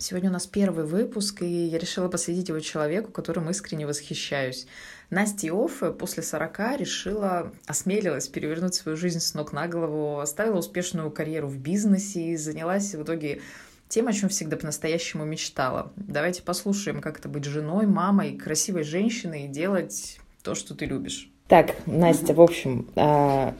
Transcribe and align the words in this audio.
Сегодня 0.00 0.30
у 0.30 0.32
нас 0.32 0.46
первый 0.46 0.86
выпуск, 0.86 1.42
и 1.42 1.66
я 1.66 1.76
решила 1.76 2.08
посвятить 2.08 2.48
его 2.48 2.58
человеку, 2.60 3.12
которым 3.12 3.50
искренне 3.50 3.86
восхищаюсь. 3.86 4.66
Настя 5.10 5.48
Иоффе 5.48 5.92
после 5.92 6.22
40 6.22 6.78
решила, 6.78 7.52
осмелилась 7.66 8.26
перевернуть 8.26 8.74
свою 8.74 8.96
жизнь 8.96 9.20
с 9.20 9.34
ног 9.34 9.52
на 9.52 9.68
голову, 9.68 10.20
оставила 10.20 10.56
успешную 10.56 11.10
карьеру 11.10 11.48
в 11.48 11.58
бизнесе 11.58 12.28
и 12.28 12.36
занялась 12.36 12.94
в 12.94 13.02
итоге 13.02 13.42
тем, 13.90 14.08
о 14.08 14.14
чем 14.14 14.30
всегда 14.30 14.56
по-настоящему 14.56 15.26
мечтала. 15.26 15.92
Давайте 15.96 16.42
послушаем, 16.42 17.02
как 17.02 17.18
это 17.18 17.28
быть 17.28 17.44
женой, 17.44 17.86
мамой, 17.86 18.38
красивой 18.38 18.84
женщиной 18.84 19.44
и 19.44 19.48
делать 19.48 20.18
то, 20.42 20.54
что 20.54 20.74
ты 20.74 20.86
любишь. 20.86 21.30
Так, 21.46 21.76
Настя, 21.84 22.32
в 22.32 22.40
общем, 22.40 22.88
а, 22.96 23.54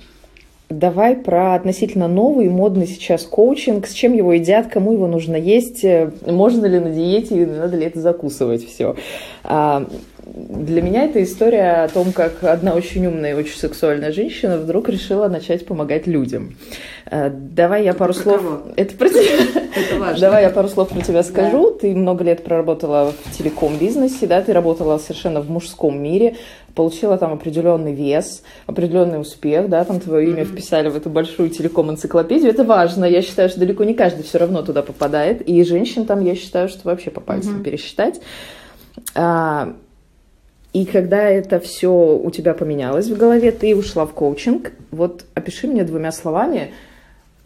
Давай 0.70 1.16
про 1.16 1.54
относительно 1.56 2.06
новый 2.06 2.48
модный 2.48 2.86
сейчас 2.86 3.24
коучинг. 3.24 3.88
С 3.88 3.92
чем 3.92 4.12
его 4.12 4.32
едят, 4.32 4.68
кому 4.68 4.92
его 4.92 5.08
нужно 5.08 5.34
есть, 5.34 5.82
э, 5.82 6.12
можно 6.24 6.64
ли 6.66 6.78
на 6.78 6.90
диете, 6.90 7.44
надо 7.44 7.76
ли 7.76 7.86
это 7.86 8.00
закусывать 8.00 8.64
все. 8.64 8.94
А, 10.30 10.36
для 10.36 10.82
меня 10.82 11.04
это 11.04 11.22
история 11.22 11.84
о 11.84 11.88
том, 11.88 12.12
как 12.12 12.42
одна 12.44 12.74
очень 12.74 13.06
умная 13.06 13.32
и 13.32 13.34
очень 13.34 13.56
сексуальная 13.56 14.12
женщина 14.12 14.56
вдруг 14.56 14.88
решила 14.88 15.28
начать 15.28 15.66
помогать 15.66 16.06
людям. 16.06 16.56
А, 17.06 17.30
давай 17.30 17.84
я 17.84 17.94
пару 17.94 18.12
слов... 18.12 18.36
Кого? 18.36 18.62
Это 18.76 18.96
про 18.96 19.08
тебя. 19.08 19.62
Это 19.74 19.98
важно. 19.98 20.20
Давай 20.20 20.42
я 20.44 20.50
пару 20.50 20.68
слов 20.68 20.88
про 20.88 21.00
тебя 21.00 21.22
скажу. 21.22 21.70
Да. 21.70 21.78
Ты 21.80 21.94
много 21.94 22.24
лет 22.24 22.44
проработала 22.44 23.12
в 23.24 23.36
телеком-бизнесе, 23.36 24.26
да, 24.26 24.42
ты 24.42 24.52
работала 24.52 24.98
совершенно 24.98 25.40
в 25.40 25.50
мужском 25.50 26.00
мире, 26.00 26.36
получила 26.74 27.18
там 27.18 27.32
определенный 27.32 27.94
вес, 27.94 28.42
определенный 28.66 29.20
успех, 29.20 29.68
да, 29.68 29.84
там 29.84 30.00
твое 30.00 30.30
имя 30.30 30.44
вписали 30.44 30.88
в 30.88 30.96
эту 30.96 31.10
большую 31.10 31.50
телеком-энциклопедию. 31.50 32.50
Это 32.50 32.64
важно. 32.64 33.04
Я 33.04 33.22
считаю, 33.22 33.48
что 33.48 33.60
далеко 33.60 33.84
не 33.84 33.94
каждый 33.94 34.22
все 34.22 34.38
равно 34.38 34.62
туда 34.62 34.82
попадает. 34.82 35.42
И 35.42 35.62
женщин 35.64 36.06
там, 36.06 36.24
я 36.24 36.34
считаю, 36.34 36.68
что 36.68 36.80
вообще 36.84 37.10
по 37.10 37.20
пальцам 37.20 37.60
mm-hmm. 37.60 37.64
пересчитать. 37.64 38.20
И 40.72 40.84
когда 40.84 41.28
это 41.28 41.58
все 41.58 41.90
у 41.90 42.30
тебя 42.30 42.54
поменялось 42.54 43.08
в 43.08 43.16
голове, 43.16 43.50
ты 43.50 43.74
ушла 43.74 44.06
в 44.06 44.12
коучинг. 44.12 44.72
Вот 44.90 45.24
опиши 45.34 45.66
мне 45.66 45.82
двумя 45.84 46.12
словами, 46.12 46.72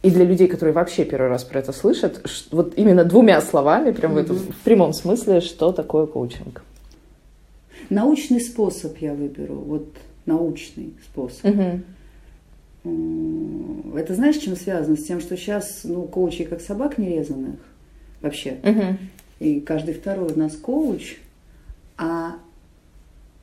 и 0.02 0.10
для 0.10 0.24
людей, 0.24 0.48
которые 0.48 0.74
вообще 0.74 1.06
первый 1.06 1.30
раз 1.30 1.44
про 1.44 1.60
это 1.60 1.72
слышат, 1.72 2.20
вот 2.50 2.74
именно 2.76 3.04
двумя 3.04 3.40
словами, 3.40 3.92
прям 3.92 4.12
mm-hmm. 4.12 4.14
в, 4.14 4.18
этом, 4.18 4.36
в 4.36 4.58
прямом 4.62 4.92
смысле, 4.92 5.40
что 5.40 5.72
такое 5.72 6.06
коучинг. 6.06 6.62
Научный 7.88 8.40
способ 8.40 8.98
я 8.98 9.14
выберу, 9.14 9.54
вот 9.54 9.88
научный 10.26 10.94
способ. 11.04 11.44
Угу. 12.84 13.96
Это 13.96 14.14
знаешь, 14.14 14.36
чем 14.36 14.56
связано? 14.56 14.96
С 14.96 15.04
тем, 15.04 15.20
что 15.20 15.36
сейчас 15.36 15.80
ну, 15.84 16.02
коучей 16.02 16.44
как 16.44 16.60
собак 16.60 16.98
нерезанных 16.98 17.56
вообще. 18.20 18.58
Угу. 18.62 18.98
И 19.40 19.60
каждый 19.60 19.94
второй 19.94 20.32
у 20.32 20.38
нас 20.38 20.56
коуч, 20.56 21.16
а 21.96 22.36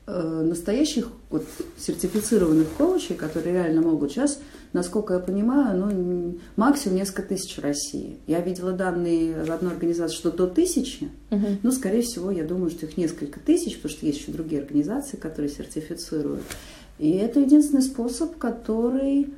настоящих 0.06 1.08
вот, 1.30 1.44
сертифицированных 1.78 2.68
коучей, 2.76 3.14
которые 3.14 3.54
реально 3.54 3.82
могут 3.82 4.12
сейчас, 4.12 4.40
насколько 4.72 5.14
я 5.14 5.20
понимаю, 5.20 5.78
ну, 5.78 6.38
максимум 6.56 6.96
несколько 6.96 7.22
тысяч 7.22 7.56
в 7.56 7.60
России. 7.60 8.18
Я 8.26 8.40
видела 8.40 8.72
данные 8.72 9.44
в 9.44 9.50
одной 9.50 9.72
организации, 9.72 10.16
что 10.16 10.32
до 10.32 10.46
тысячи, 10.48 11.08
угу. 11.30 11.46
но, 11.62 11.70
скорее 11.70 12.02
всего, 12.02 12.30
я 12.30 12.44
думаю, 12.44 12.70
что 12.70 12.86
их 12.86 12.96
несколько 12.96 13.38
тысяч, 13.38 13.76
потому 13.76 13.96
что 13.96 14.06
есть 14.06 14.20
еще 14.20 14.32
другие 14.32 14.62
организации, 14.62 15.16
которые 15.16 15.50
сертифицируют. 15.50 16.42
И 16.98 17.10
это 17.12 17.40
единственный 17.40 17.82
способ, 17.82 18.36
который 18.38 19.32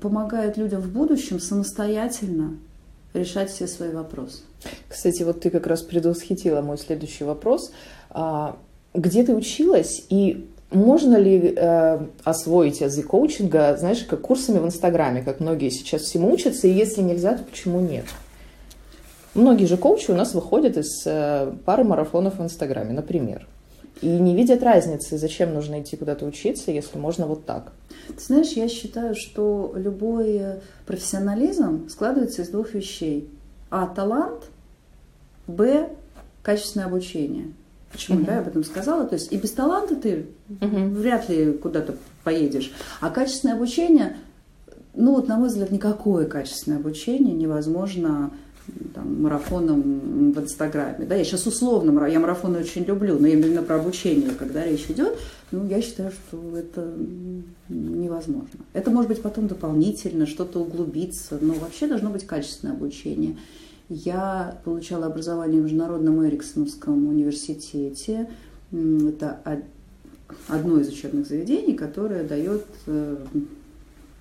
помогает 0.00 0.56
людям 0.56 0.80
в 0.82 0.92
будущем 0.92 1.40
самостоятельно 1.40 2.58
решать 3.14 3.50
все 3.50 3.66
свои 3.66 3.90
вопросы. 3.90 4.42
Кстати, 4.88 5.22
вот 5.22 5.40
ты 5.40 5.50
как 5.50 5.66
раз 5.66 5.82
предвосхитила 5.82 6.60
мой 6.60 6.78
следующий 6.78 7.24
вопрос 7.24 7.72
а, 8.10 8.58
где 8.94 9.22
ты 9.22 9.34
училась 9.34 10.04
и 10.08 10.46
можно 10.70 11.16
ли 11.16 11.52
э, 11.56 12.00
освоить 12.22 12.80
язык 12.80 13.08
коучинга, 13.08 13.76
знаешь, 13.76 14.04
как 14.04 14.20
курсами 14.20 14.58
в 14.58 14.66
Инстаграме, 14.66 15.22
как 15.22 15.40
многие 15.40 15.70
сейчас 15.70 16.02
всему 16.02 16.32
учатся, 16.32 16.68
и 16.68 16.72
если 16.72 17.02
нельзя, 17.02 17.36
то 17.36 17.44
почему 17.44 17.80
нет? 17.80 18.04
Многие 19.34 19.66
же 19.66 19.76
коучи 19.76 20.10
у 20.10 20.14
нас 20.14 20.34
выходят 20.34 20.76
из 20.76 21.02
э, 21.06 21.52
пары 21.64 21.84
марафонов 21.84 22.38
в 22.38 22.42
Инстаграме, 22.42 22.92
например. 22.92 23.46
И 24.00 24.06
не 24.06 24.34
видят 24.34 24.62
разницы, 24.62 25.18
зачем 25.18 25.52
нужно 25.52 25.82
идти 25.82 25.96
куда-то 25.96 26.24
учиться, 26.24 26.70
если 26.70 26.98
можно 26.98 27.26
вот 27.26 27.44
так. 27.44 27.72
Ты 28.08 28.20
знаешь, 28.20 28.52
я 28.52 28.68
считаю, 28.68 29.14
что 29.14 29.72
любой 29.76 30.40
профессионализм 30.86 31.88
складывается 31.88 32.42
из 32.42 32.48
двух 32.48 32.74
вещей. 32.74 33.28
А, 33.70 33.86
талант, 33.86 34.44
б, 35.46 35.90
качественное 36.42 36.86
обучение. 36.86 37.52
Почему 37.92 38.18
угу. 38.18 38.26
да, 38.26 38.34
я 38.34 38.40
об 38.40 38.48
этом 38.48 38.64
сказала? 38.64 39.04
То 39.04 39.14
есть 39.14 39.32
и 39.32 39.36
без 39.36 39.50
таланта 39.50 39.96
ты 39.96 40.26
угу. 40.48 40.76
вряд 40.94 41.28
ли 41.28 41.52
куда-то 41.52 41.96
поедешь. 42.24 42.72
А 43.00 43.10
качественное 43.10 43.56
обучение, 43.56 44.16
ну 44.94 45.14
вот 45.14 45.28
на 45.28 45.36
мой 45.36 45.48
взгляд, 45.48 45.70
никакое 45.70 46.26
качественное 46.26 46.78
обучение 46.78 47.34
невозможно 47.34 48.30
там, 48.94 49.22
марафоном 49.22 50.32
в 50.32 50.38
Инстаграме. 50.38 51.06
Да, 51.06 51.14
я 51.14 51.24
сейчас 51.24 51.46
условно, 51.46 52.06
я 52.06 52.20
марафоны 52.20 52.58
очень 52.60 52.84
люблю, 52.84 53.18
но 53.18 53.26
именно 53.26 53.62
про 53.62 53.76
обучение, 53.76 54.30
когда 54.38 54.64
речь 54.64 54.86
идет, 54.88 55.18
ну, 55.50 55.66
я 55.66 55.82
считаю, 55.82 56.12
что 56.12 56.56
это 56.56 56.92
невозможно. 57.68 58.60
Это 58.72 58.90
может 58.90 59.08
быть 59.08 59.22
потом 59.22 59.48
дополнительно, 59.48 60.26
что-то 60.26 60.60
углубиться, 60.60 61.38
но 61.40 61.54
вообще 61.54 61.86
должно 61.86 62.10
быть 62.10 62.26
качественное 62.26 62.74
обучение. 62.74 63.36
Я 63.92 64.60
получала 64.64 65.06
образование 65.06 65.60
в 65.60 65.64
Международном 65.64 66.24
Эриксоновском 66.24 67.08
университете. 67.08 68.30
Это 68.70 69.40
одно 70.46 70.78
из 70.78 70.88
учебных 70.88 71.26
заведений, 71.26 71.74
которое 71.74 72.22
дает 72.22 72.64
э, 72.86 73.16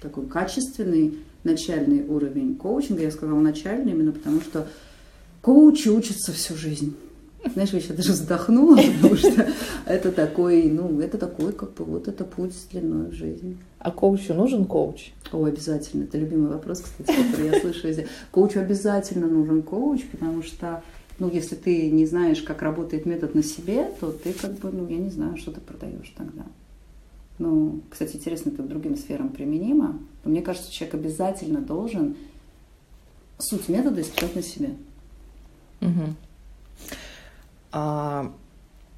такой 0.02 0.26
качественный 0.26 1.20
начальный 1.44 2.04
уровень 2.04 2.56
коучинга. 2.56 3.04
Я 3.04 3.12
сказала 3.12 3.40
начальный 3.40 3.92
именно 3.92 4.12
потому, 4.12 4.42
что 4.42 4.68
коучи 5.44 5.88
учатся 5.90 6.32
всю 6.32 6.56
жизнь. 6.56 6.96
Знаешь, 7.54 7.70
я 7.72 7.80
сейчас 7.80 7.96
даже 7.96 8.12
вздохнула, 8.14 8.76
потому 9.02 9.16
что 9.16 9.48
это 9.86 10.12
такой, 10.12 10.64
ну, 10.64 11.00
это 11.00 11.18
такой, 11.18 11.54
как 11.54 11.74
бы, 11.74 11.86
вот 11.86 12.08
это 12.08 12.26
путь 12.26 12.54
длиной 12.72 13.10
в 13.10 13.14
жизни. 13.14 13.58
А 13.80 13.92
коучу 13.92 14.34
нужен 14.34 14.66
коуч? 14.66 15.12
О, 15.32 15.46
обязательно. 15.46 16.04
Это 16.04 16.18
любимый 16.18 16.50
вопрос, 16.50 16.82
кстати, 16.82 17.16
который 17.32 17.52
я 17.52 17.62
слышу. 17.62 17.88
Коучу 18.32 18.60
обязательно 18.60 19.28
нужен 19.28 19.62
коуч, 19.62 20.04
потому 20.12 20.44
что, 20.44 20.84
ну, 21.18 21.30
если 21.30 21.56
ты 21.56 21.90
не 21.90 22.06
знаешь, 22.06 22.42
как 22.42 22.62
работает 22.62 23.06
метод 23.06 23.36
на 23.36 23.44
себе, 23.44 23.90
то 24.00 24.12
ты 24.12 24.34
как 24.34 24.54
бы, 24.60 24.70
ну, 24.72 24.88
я 24.88 24.98
не 24.98 25.10
знаю, 25.10 25.38
что 25.38 25.52
ты 25.52 25.62
продаешь 25.62 26.14
тогда. 26.18 26.44
Ну, 27.38 27.80
кстати, 27.90 28.18
интересно, 28.18 28.50
это 28.50 28.64
к 28.64 28.68
другим 28.68 28.98
сферам 28.98 29.30
применимо. 29.30 29.98
Но 30.26 30.32
мне 30.32 30.42
кажется, 30.42 30.72
человек 30.72 30.96
обязательно 30.96 31.62
должен 31.62 32.16
суть 33.38 33.70
метода 33.70 34.02
испытать 34.02 34.36
на 34.36 34.42
себе. 34.42 34.72
Угу. 35.80 36.16
А, 37.72 38.32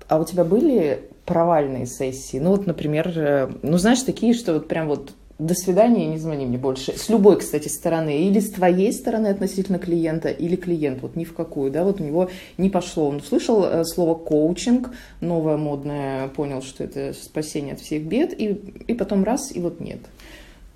а 0.07 0.19
у 0.19 0.25
тебя 0.25 0.43
были 0.43 1.09
провальные 1.25 1.85
сессии? 1.85 2.37
Ну 2.37 2.51
вот, 2.51 2.67
например, 2.67 3.11
э, 3.15 3.51
ну 3.61 3.77
знаешь, 3.77 4.01
такие, 4.01 4.33
что 4.33 4.53
вот 4.53 4.67
прям 4.67 4.87
вот 4.87 5.13
до 5.41 5.55
свидания, 5.55 6.05
не 6.05 6.19
звони 6.19 6.45
мне 6.45 6.59
больше. 6.59 6.95
С 6.95 7.09
любой, 7.09 7.39
кстати, 7.39 7.67
стороны. 7.67 8.27
Или 8.27 8.39
с 8.39 8.51
твоей 8.51 8.93
стороны 8.93 9.27
относительно 9.27 9.79
клиента, 9.79 10.29
или 10.29 10.55
клиент, 10.55 11.01
вот 11.01 11.15
ни 11.15 11.23
в 11.23 11.33
какую, 11.33 11.71
да, 11.71 11.83
вот 11.83 11.99
у 11.99 12.03
него 12.03 12.29
не 12.59 12.69
пошло. 12.69 13.09
Он 13.09 13.15
услышал 13.15 13.63
э, 13.63 13.83
слово 13.83 14.13
коучинг, 14.13 14.91
новое 15.19 15.57
модное, 15.57 16.27
понял, 16.27 16.61
что 16.61 16.83
это 16.83 17.13
спасение 17.13 17.73
от 17.73 17.79
всех 17.79 18.03
бед, 18.03 18.39
и, 18.39 18.49
и 18.87 18.93
потом 18.93 19.23
раз, 19.23 19.55
и 19.55 19.59
вот 19.59 19.79
нет. 19.79 20.01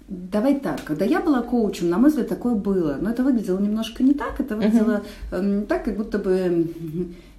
Давай 0.07 0.59
так, 0.59 0.83
когда 0.83 1.03
я 1.03 1.19
была 1.19 1.41
коучем, 1.41 1.89
на 1.89 1.97
мой 1.97 2.09
взгляд, 2.09 2.27
такое 2.27 2.53
было. 2.53 2.97
Но 3.01 3.09
это 3.09 3.23
выглядело 3.23 3.59
немножко 3.59 4.03
не 4.03 4.13
так, 4.13 4.39
это 4.39 4.55
выглядело 4.55 5.03
uh-huh. 5.31 5.65
так, 5.65 5.85
как 5.85 5.97
будто 5.97 6.19
бы 6.19 6.67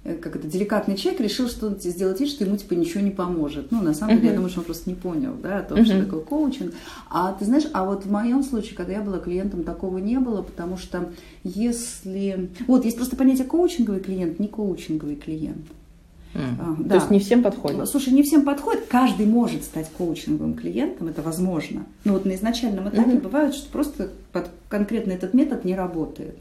Э, 0.07 0.15
как 0.15 0.37
это, 0.37 0.47
деликатный 0.47 0.95
человек 0.95 1.19
решил, 1.19 1.49
что 1.49 1.67
он 1.67 1.79
сделать 1.79 2.21
вид, 2.21 2.29
что 2.29 2.45
ему 2.45 2.55
типа 2.55 2.73
ничего 2.75 3.01
не 3.01 3.11
поможет. 3.11 3.71
Ну, 3.71 3.81
на 3.81 3.93
самом 3.93 4.15
деле, 4.15 4.29
uh-huh. 4.29 4.31
я 4.31 4.35
думаю, 4.35 4.49
что 4.49 4.59
он 4.61 4.65
просто 4.65 4.89
не 4.89 4.95
понял, 4.95 5.33
да, 5.43 5.59
о 5.59 5.63
том, 5.63 5.79
uh-huh. 5.79 5.85
что 5.85 6.05
такое 6.05 6.21
коучинг. 6.21 6.73
А 7.09 7.33
ты 7.33 7.43
знаешь, 7.43 7.65
а 7.73 7.83
вот 7.83 8.05
в 8.05 8.11
моем 8.11 8.41
случае, 8.41 8.75
когда 8.75 8.93
я 8.93 9.01
была 9.01 9.19
клиентом, 9.19 9.65
такого 9.65 9.97
не 9.97 10.17
было, 10.19 10.41
потому 10.41 10.77
что 10.77 11.11
если... 11.43 12.49
Вот, 12.67 12.85
есть 12.85 12.95
просто 12.95 13.17
понятие 13.17 13.45
коучинговый 13.45 13.99
клиент, 13.99 14.39
не 14.39 14.47
коучинговый 14.47 15.17
клиент. 15.17 15.65
Mm. 16.33 16.83
Да. 16.83 16.89
То 16.89 16.95
есть 16.95 17.11
не 17.11 17.19
всем 17.19 17.43
подходит? 17.43 17.87
Слушай, 17.87 18.13
не 18.13 18.23
всем 18.23 18.43
подходит. 18.43 18.85
Каждый 18.87 19.25
может 19.25 19.63
стать 19.63 19.89
коучинговым 19.97 20.53
клиентом, 20.55 21.07
это 21.07 21.21
возможно. 21.21 21.85
Но 22.03 22.13
вот 22.13 22.25
на 22.25 22.35
изначальном 22.35 22.89
этапе 22.89 23.11
mm-hmm. 23.11 23.21
бывает, 23.21 23.53
что 23.55 23.69
просто 23.71 24.09
под 24.31 24.49
конкретно 24.69 25.11
этот 25.11 25.33
метод 25.33 25.65
не 25.65 25.75
работает. 25.75 26.37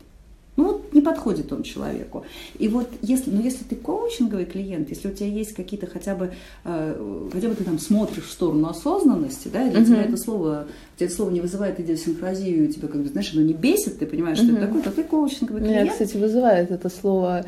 Ну 0.56 0.64
вот 0.64 0.94
не 0.94 1.02
подходит 1.02 1.52
он 1.52 1.62
человеку. 1.62 2.24
И 2.58 2.68
вот 2.68 2.88
если, 3.02 3.30
ну 3.30 3.42
если 3.42 3.64
ты 3.64 3.76
коучинговый 3.76 4.46
клиент, 4.46 4.88
если 4.88 5.08
у 5.08 5.12
тебя 5.12 5.28
есть 5.28 5.52
какие-то 5.52 5.86
хотя 5.86 6.14
бы, 6.14 6.32
э, 6.64 7.28
хотя 7.32 7.48
бы 7.48 7.54
ты 7.54 7.64
там 7.64 7.78
смотришь 7.78 8.24
в 8.24 8.32
сторону 8.32 8.68
осознанности, 8.68 9.48
да, 9.52 9.66
и 9.66 9.70
для 9.70 9.80
uh-huh. 9.80 9.86
тебя 9.86 10.02
это 10.02 10.16
слово, 10.16 10.66
тебя 10.96 11.06
это 11.06 11.14
слово 11.14 11.30
не 11.30 11.42
вызывает 11.42 11.78
идиосинкразию, 11.78 12.72
тебя 12.72 12.88
как 12.88 13.02
бы, 13.02 13.08
знаешь, 13.08 13.32
оно 13.34 13.42
не 13.42 13.52
бесит, 13.52 13.98
ты 13.98 14.06
понимаешь, 14.06 14.38
uh-huh. 14.38 14.44
что 14.44 14.56
это 14.56 14.66
такое, 14.66 14.82
то 14.82 14.90
ты 14.92 15.04
коучинговый 15.04 15.60
клиент. 15.60 15.82
Меня, 15.82 15.92
кстати, 15.92 16.16
вызывает 16.16 16.70
это 16.70 16.88
слово, 16.88 17.40
э, 17.40 17.44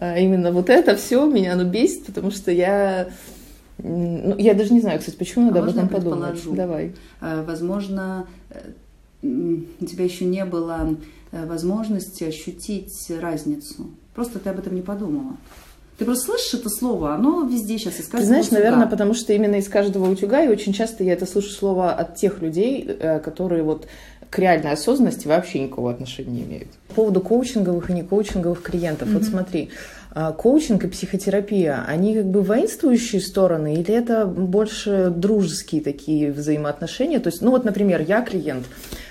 именно 0.00 0.52
вот 0.52 0.70
это 0.70 0.96
все 0.96 1.24
меня 1.26 1.52
оно 1.54 1.64
бесит, 1.64 2.06
потому 2.06 2.30
что 2.30 2.50
я 2.50 3.08
ну, 3.78 4.36
я 4.38 4.54
даже 4.54 4.72
не 4.72 4.80
знаю, 4.80 5.00
кстати, 5.00 5.16
почему 5.16 5.46
надо 5.46 5.60
а 5.60 5.62
об 5.64 5.68
этом 5.70 5.88
подумать. 5.88 6.40
Давай. 6.52 6.94
Возможно, 7.20 8.26
э, 8.50 8.70
у 9.22 9.84
тебя 9.84 10.04
еще 10.04 10.24
не 10.24 10.44
было 10.44 10.96
Э, 11.34 11.46
возможности 11.46 12.22
ощутить 12.22 13.10
разницу. 13.20 13.90
Просто 14.14 14.38
ты 14.38 14.50
об 14.50 14.60
этом 14.60 14.74
не 14.76 14.82
подумала. 14.82 15.36
Ты 15.98 16.04
просто 16.04 16.26
слышишь 16.26 16.54
это 16.54 16.68
слово, 16.68 17.14
оно 17.14 17.44
везде 17.44 17.78
сейчас 17.78 17.94
из 17.98 18.06
каждого 18.06 18.20
Ты 18.20 18.26
знаешь, 18.26 18.46
утюга. 18.46 18.60
наверное, 18.60 18.86
потому 18.86 19.14
что 19.14 19.32
именно 19.32 19.56
из 19.56 19.68
каждого 19.68 20.10
утюга, 20.10 20.42
и 20.42 20.48
очень 20.48 20.72
часто 20.72 21.02
я 21.02 21.12
это 21.12 21.26
слышу 21.26 21.50
слово 21.50 21.92
от 21.92 22.16
тех 22.16 22.40
людей, 22.40 22.84
э, 22.86 23.18
которые 23.18 23.64
вот 23.64 23.86
к 24.34 24.38
реальной 24.40 24.72
осознанности 24.72 25.28
вообще 25.28 25.60
никакого 25.60 25.92
отношения 25.92 26.32
не 26.32 26.42
имеют. 26.42 26.68
По 26.88 26.94
поводу 26.94 27.20
коучинговых 27.20 27.88
и 27.90 27.92
не 27.92 28.02
коучинговых 28.02 28.62
клиентов. 28.62 29.08
Mm-hmm. 29.08 29.12
Вот 29.12 29.24
смотри, 29.24 29.70
э, 30.12 30.32
коучинг 30.36 30.82
и 30.82 30.88
психотерапия, 30.88 31.84
они 31.86 32.16
как 32.16 32.26
бы 32.26 32.42
воинствующие 32.42 33.20
стороны 33.20 33.74
или 33.74 33.94
это 33.94 34.26
больше 34.26 35.12
дружеские 35.14 35.82
такие 35.82 36.32
взаимоотношения? 36.32 37.20
То 37.20 37.28
есть, 37.28 37.42
ну 37.42 37.52
вот, 37.52 37.64
например, 37.64 38.02
я 38.02 38.22
клиент, 38.22 38.66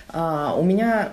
а, 0.09 0.57
у 0.59 0.63
меня 0.63 1.11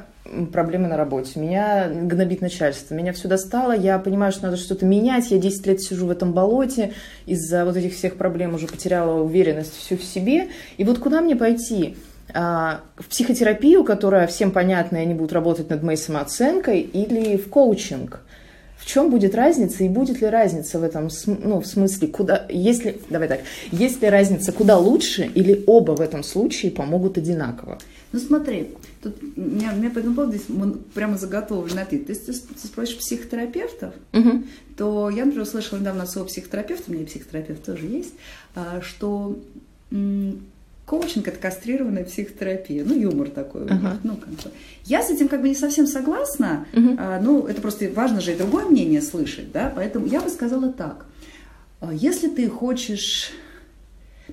проблемы 0.53 0.89
на 0.89 0.97
работе, 0.97 1.39
меня 1.39 1.89
гнобит 1.89 2.41
начальство, 2.41 2.95
меня 2.95 3.13
все 3.13 3.29
достало, 3.29 3.77
я 3.77 3.97
понимаю, 4.01 4.33
что 4.33 4.47
надо 4.47 4.57
что-то 4.57 4.87
менять, 4.87 5.31
я 5.31 5.39
10 5.39 5.67
лет 5.69 5.81
сижу 5.81 6.07
в 6.07 6.11
этом 6.11 6.33
болоте, 6.33 6.95
из-за 7.27 7.65
вот 7.65 7.77
этих 7.77 7.95
всех 7.95 8.17
проблем 8.17 8.55
уже 8.55 8.67
потеряла 8.67 9.23
уверенность 9.23 9.77
всю 9.77 9.97
в 9.97 10.03
себе, 10.03 10.49
и 10.79 10.85
вот 10.85 10.99
куда 10.99 11.21
мне 11.21 11.37
пойти? 11.37 11.97
А, 12.35 12.81
в 12.97 13.07
психотерапию, 13.07 13.85
которая 13.85 14.27
всем 14.27 14.51
понятна, 14.51 14.99
и 14.99 15.01
они 15.01 15.15
будут 15.15 15.33
работать 15.33 15.71
над 15.71 15.83
моей 15.83 15.99
самооценкой, 15.99 16.81
или 16.81 17.37
в 17.37 17.49
коучинг? 17.49 18.21
В 18.81 18.87
чем 18.87 19.11
будет 19.11 19.35
разница 19.35 19.85
и 19.85 19.89
будет 19.91 20.23
ли 20.23 20.27
разница 20.27 20.79
в 20.79 20.83
этом, 20.83 21.11
ну, 21.27 21.61
в 21.61 21.67
смысле, 21.67 22.09
куда, 22.09 22.47
если, 22.49 22.99
давай 23.11 23.29
так, 23.29 23.41
есть 23.73 24.01
ли 24.01 24.09
разница 24.09 24.53
куда 24.53 24.79
лучше 24.79 25.31
или 25.35 25.63
оба 25.67 25.93
в 25.93 26.01
этом 26.01 26.23
случае 26.23 26.73
помогут 26.73 27.19
одинаково? 27.19 27.79
Ну 28.13 28.19
смотри, 28.19 28.71
тут 29.03 29.17
у 29.37 29.41
меня, 29.41 29.73
у 29.75 29.77
меня 29.77 29.91
по 29.91 29.99
этому 29.99 30.15
поводу 30.15 30.33
здесь 30.33 30.47
прямо 30.95 31.19
заготовлен 31.19 31.79
ответ. 31.79 32.07
То 32.07 32.13
есть 32.13 32.27
ты, 32.27 32.33
ты 32.33 32.67
спросишь 32.67 32.97
психотерапевтов, 32.97 33.93
угу. 34.15 34.45
то 34.79 35.11
я, 35.11 35.27
например, 35.27 35.47
услышала 35.47 35.79
недавно 35.79 36.05
от 36.05 36.11
своего 36.11 36.27
психотерапевта, 36.27 36.91
у 36.91 36.95
меня 36.95 37.05
психотерапевт 37.05 37.63
тоже 37.63 37.87
есть, 37.87 38.15
а, 38.55 38.81
что 38.81 39.39
коучинг 40.91 41.29
это 41.29 41.39
кастрированная 41.39 42.03
психотерапия. 42.03 42.85
Ну, 42.85 42.99
юмор 42.99 43.31
такой 43.31 43.63
uh-huh. 43.63 43.79
у 43.79 43.81
них. 43.81 44.01
Ну, 44.03 44.17
как 44.17 44.29
бы. 44.31 44.51
Я 44.85 45.05
с 45.05 45.11
этим 45.11 45.29
как 45.29 45.41
бы 45.41 45.49
не 45.49 45.55
совсем 45.55 45.87
согласна. 45.87 46.67
Uh-huh. 46.73 46.97
А, 46.99 47.21
ну, 47.21 47.47
это 47.47 47.63
просто 47.63 47.89
важно 47.95 48.21
же 48.21 48.33
и 48.33 48.37
другое 48.37 48.65
мнение 48.65 49.01
слышать, 49.01 49.53
да. 49.53 49.73
Поэтому 49.73 50.07
я 50.07 50.21
бы 50.21 50.29
сказала 50.29 50.73
так. 50.73 51.07
А, 51.81 51.95
если 51.95 52.29
ты 52.29 52.49
хочешь 52.49 53.31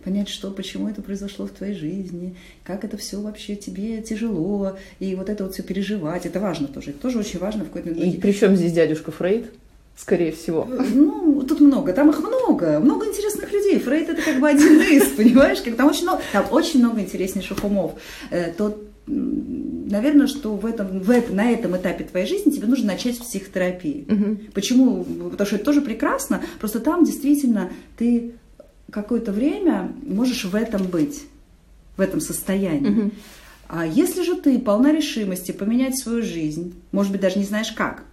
понять, 0.03 0.29
что, 0.29 0.49
почему 0.49 0.89
это 0.89 1.03
произошло 1.03 1.45
в 1.45 1.51
твоей 1.51 1.75
жизни, 1.75 2.35
как 2.63 2.83
это 2.83 2.97
все 2.97 3.21
вообще 3.21 3.55
тебе 3.55 4.01
тяжело, 4.01 4.77
и 4.97 5.13
вот 5.13 5.29
это 5.29 5.43
вот 5.43 5.53
все 5.53 5.61
переживать, 5.61 6.25
это 6.25 6.39
важно 6.39 6.67
тоже, 6.67 6.89
это 6.89 6.99
тоже 6.99 7.19
очень 7.19 7.37
важно 7.37 7.65
в 7.65 7.67
какой-то 7.67 7.91
И 7.99 8.17
при 8.17 8.31
чем 8.31 8.55
здесь 8.55 8.73
дядюшка 8.73 9.11
Фрейд? 9.11 9.51
Скорее 9.97 10.31
всего. 10.31 10.69
Ну, 10.93 11.41
тут 11.41 11.59
много, 11.59 11.91
там 11.91 12.11
их 12.11 12.19
много, 12.19 12.79
много 12.79 13.07
интересных 13.07 13.51
людей. 13.51 13.79
Фрейд 13.79 14.09
это 14.09 14.21
как 14.21 14.39
бы 14.39 14.47
один 14.47 14.79
из, 14.79 15.07
понимаешь, 15.17 15.59
как 15.61 15.75
там 15.75 15.87
очень 15.87 16.03
много, 16.03 16.21
там 16.31 16.45
очень 16.51 16.79
много 16.79 17.01
интереснейших 17.01 17.63
умов. 17.63 17.93
Э, 18.29 18.53
то, 18.55 18.79
наверное, 19.07 20.27
что 20.27 20.55
в 20.55 20.67
этом, 20.67 20.99
в 20.99 21.09
этом, 21.09 21.35
на 21.35 21.51
этом 21.51 21.75
этапе 21.75 22.03
твоей 22.03 22.27
жизни 22.27 22.51
тебе 22.51 22.67
нужно 22.67 22.87
начать 22.87 23.15
с 23.15 23.19
психотерапии. 23.19 24.05
Угу. 24.07 24.51
Почему? 24.53 25.03
Потому 25.03 25.47
что 25.47 25.55
это 25.55 25.65
тоже 25.65 25.81
прекрасно, 25.81 26.43
просто 26.59 26.79
там 26.79 27.03
действительно 27.03 27.71
ты 27.97 28.33
какое-то 28.91 29.31
время 29.31 29.91
можешь 30.05 30.45
в 30.45 30.55
этом 30.55 30.85
быть, 30.85 31.23
в 31.97 32.01
этом 32.01 32.21
состоянии. 32.21 32.89
Угу. 32.89 33.11
А 33.69 33.85
если 33.85 34.23
же 34.23 34.35
ты 34.35 34.59
полна 34.59 34.91
решимости 34.91 35.51
поменять 35.51 35.97
свою 35.97 36.21
жизнь, 36.21 36.75
может 36.91 37.11
быть, 37.11 37.19
даже 37.19 37.39
не 37.39 37.45
знаешь 37.45 37.71
как, 37.71 38.03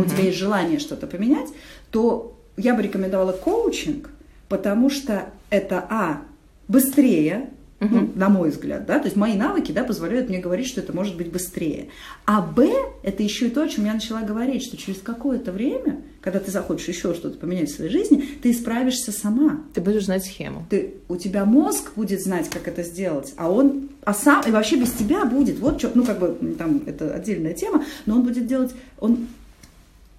угу. 0.00 0.06
у 0.06 0.08
тебя 0.08 0.24
есть 0.24 0.38
желание 0.38 0.78
что-то 0.78 1.06
поменять, 1.06 1.48
то 1.90 2.36
я 2.56 2.74
бы 2.74 2.82
рекомендовала 2.82 3.32
коучинг, 3.32 4.10
потому 4.48 4.90
что 4.90 5.26
это, 5.50 5.84
а, 5.88 6.22
быстрее, 6.68 7.50
угу. 7.80 7.94
ну, 7.94 8.12
на 8.14 8.28
мой 8.28 8.50
взгляд, 8.50 8.86
да, 8.86 8.98
то 8.98 9.06
есть 9.06 9.16
мои 9.16 9.34
навыки, 9.34 9.72
да, 9.72 9.84
позволяют 9.84 10.28
мне 10.28 10.38
говорить, 10.38 10.66
что 10.66 10.80
это 10.80 10.94
может 10.94 11.16
быть 11.16 11.30
быстрее. 11.30 11.88
А 12.24 12.40
Б, 12.40 12.72
это 13.02 13.22
еще 13.22 13.48
и 13.48 13.50
то, 13.50 13.62
о 13.62 13.68
чем 13.68 13.84
я 13.84 13.94
начала 13.94 14.22
говорить, 14.22 14.64
что 14.64 14.76
через 14.76 15.00
какое-то 15.00 15.52
время, 15.52 16.00
когда 16.20 16.38
ты 16.38 16.50
захочешь 16.50 16.88
еще 16.88 17.14
что-то 17.14 17.38
поменять 17.38 17.70
в 17.70 17.76
своей 17.76 17.90
жизни, 17.90 18.24
ты 18.42 18.52
справишься 18.54 19.12
сама. 19.12 19.60
Ты 19.74 19.80
будешь 19.80 20.04
знать 20.04 20.24
схему. 20.24 20.66
Ты, 20.70 20.94
у 21.08 21.16
тебя 21.16 21.44
мозг 21.44 21.92
будет 21.96 22.22
знать, 22.22 22.48
как 22.48 22.68
это 22.68 22.82
сделать, 22.82 23.34
а 23.36 23.50
он, 23.50 23.90
а 24.04 24.14
сам, 24.14 24.42
и 24.46 24.50
вообще 24.50 24.76
без 24.76 24.92
тебя 24.92 25.24
будет, 25.24 25.58
вот 25.58 25.78
что, 25.78 25.90
ну, 25.94 26.04
как 26.04 26.18
бы, 26.18 26.54
там, 26.56 26.82
это 26.86 27.12
отдельная 27.14 27.54
тема, 27.54 27.84
но 28.06 28.16
он 28.16 28.22
будет 28.22 28.46
делать, 28.46 28.72
он 28.98 29.26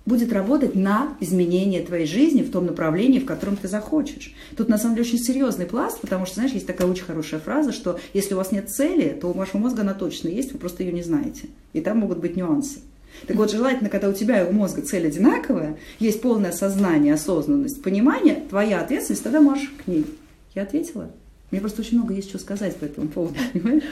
будет 0.06 0.32
работать 0.32 0.76
на 0.76 1.16
изменение 1.20 1.82
твоей 1.82 2.06
жизни 2.06 2.44
в 2.44 2.52
том 2.52 2.66
направлении, 2.66 3.20
в 3.20 3.26
котором 3.26 3.58
ты 3.58 3.68
захочешь. 3.68 4.34
Тут 4.56 4.70
на 4.70 4.78
самом 4.78 4.96
деле 4.96 5.08
очень 5.08 5.20
серьезный 5.20 5.66
пласт, 5.66 6.00
потому 6.00 6.26
что, 6.26 6.36
знаешь, 6.36 6.52
есть 6.52 6.68
такая 6.68 6.88
очень 6.88 7.04
хорошая 7.04 7.40
фраза, 7.40 7.72
что 7.72 8.00
если 8.14 8.34
у 8.34 8.38
вас 8.38 8.52
нет 8.52 8.70
цели, 8.70 9.18
то 9.20 9.30
у 9.30 9.34
вашего 9.34 9.58
мозга 9.60 9.82
она 9.82 9.94
точно 9.94 10.28
есть, 10.28 10.52
вы 10.52 10.60
просто 10.60 10.84
ее 10.84 10.92
не 10.92 11.04
знаете. 11.04 11.48
И 11.74 11.82
там 11.82 12.00
могут 12.00 12.20
быть 12.20 12.36
нюансы. 12.36 12.80
Так 13.28 13.38
вот, 13.38 13.52
желательно, 13.52 13.90
когда 13.90 14.10
у 14.10 14.14
тебя 14.14 14.44
и 14.44 14.50
у 14.50 14.54
мозга 14.54 14.82
цель 14.82 15.08
одинаковая, 15.08 15.78
есть 16.00 16.22
полное 16.22 16.52
сознание, 16.52 17.14
осознанность, 17.14 17.82
понимание, 17.82 18.44
твоя 18.50 18.82
ответственность, 18.82 19.24
тогда 19.24 19.42
марш 19.42 19.72
к 19.84 19.88
ней. 19.88 20.06
Я 20.54 20.64
ответила? 20.64 21.10
Мне 21.52 21.62
просто 21.62 21.82
очень 21.82 21.98
много 21.98 22.14
есть 22.14 22.30
что 22.30 22.40
сказать 22.40 22.76
по 22.76 22.86
этому 22.86 23.08
поводу, 23.08 23.36
понимаешь? 23.54 23.84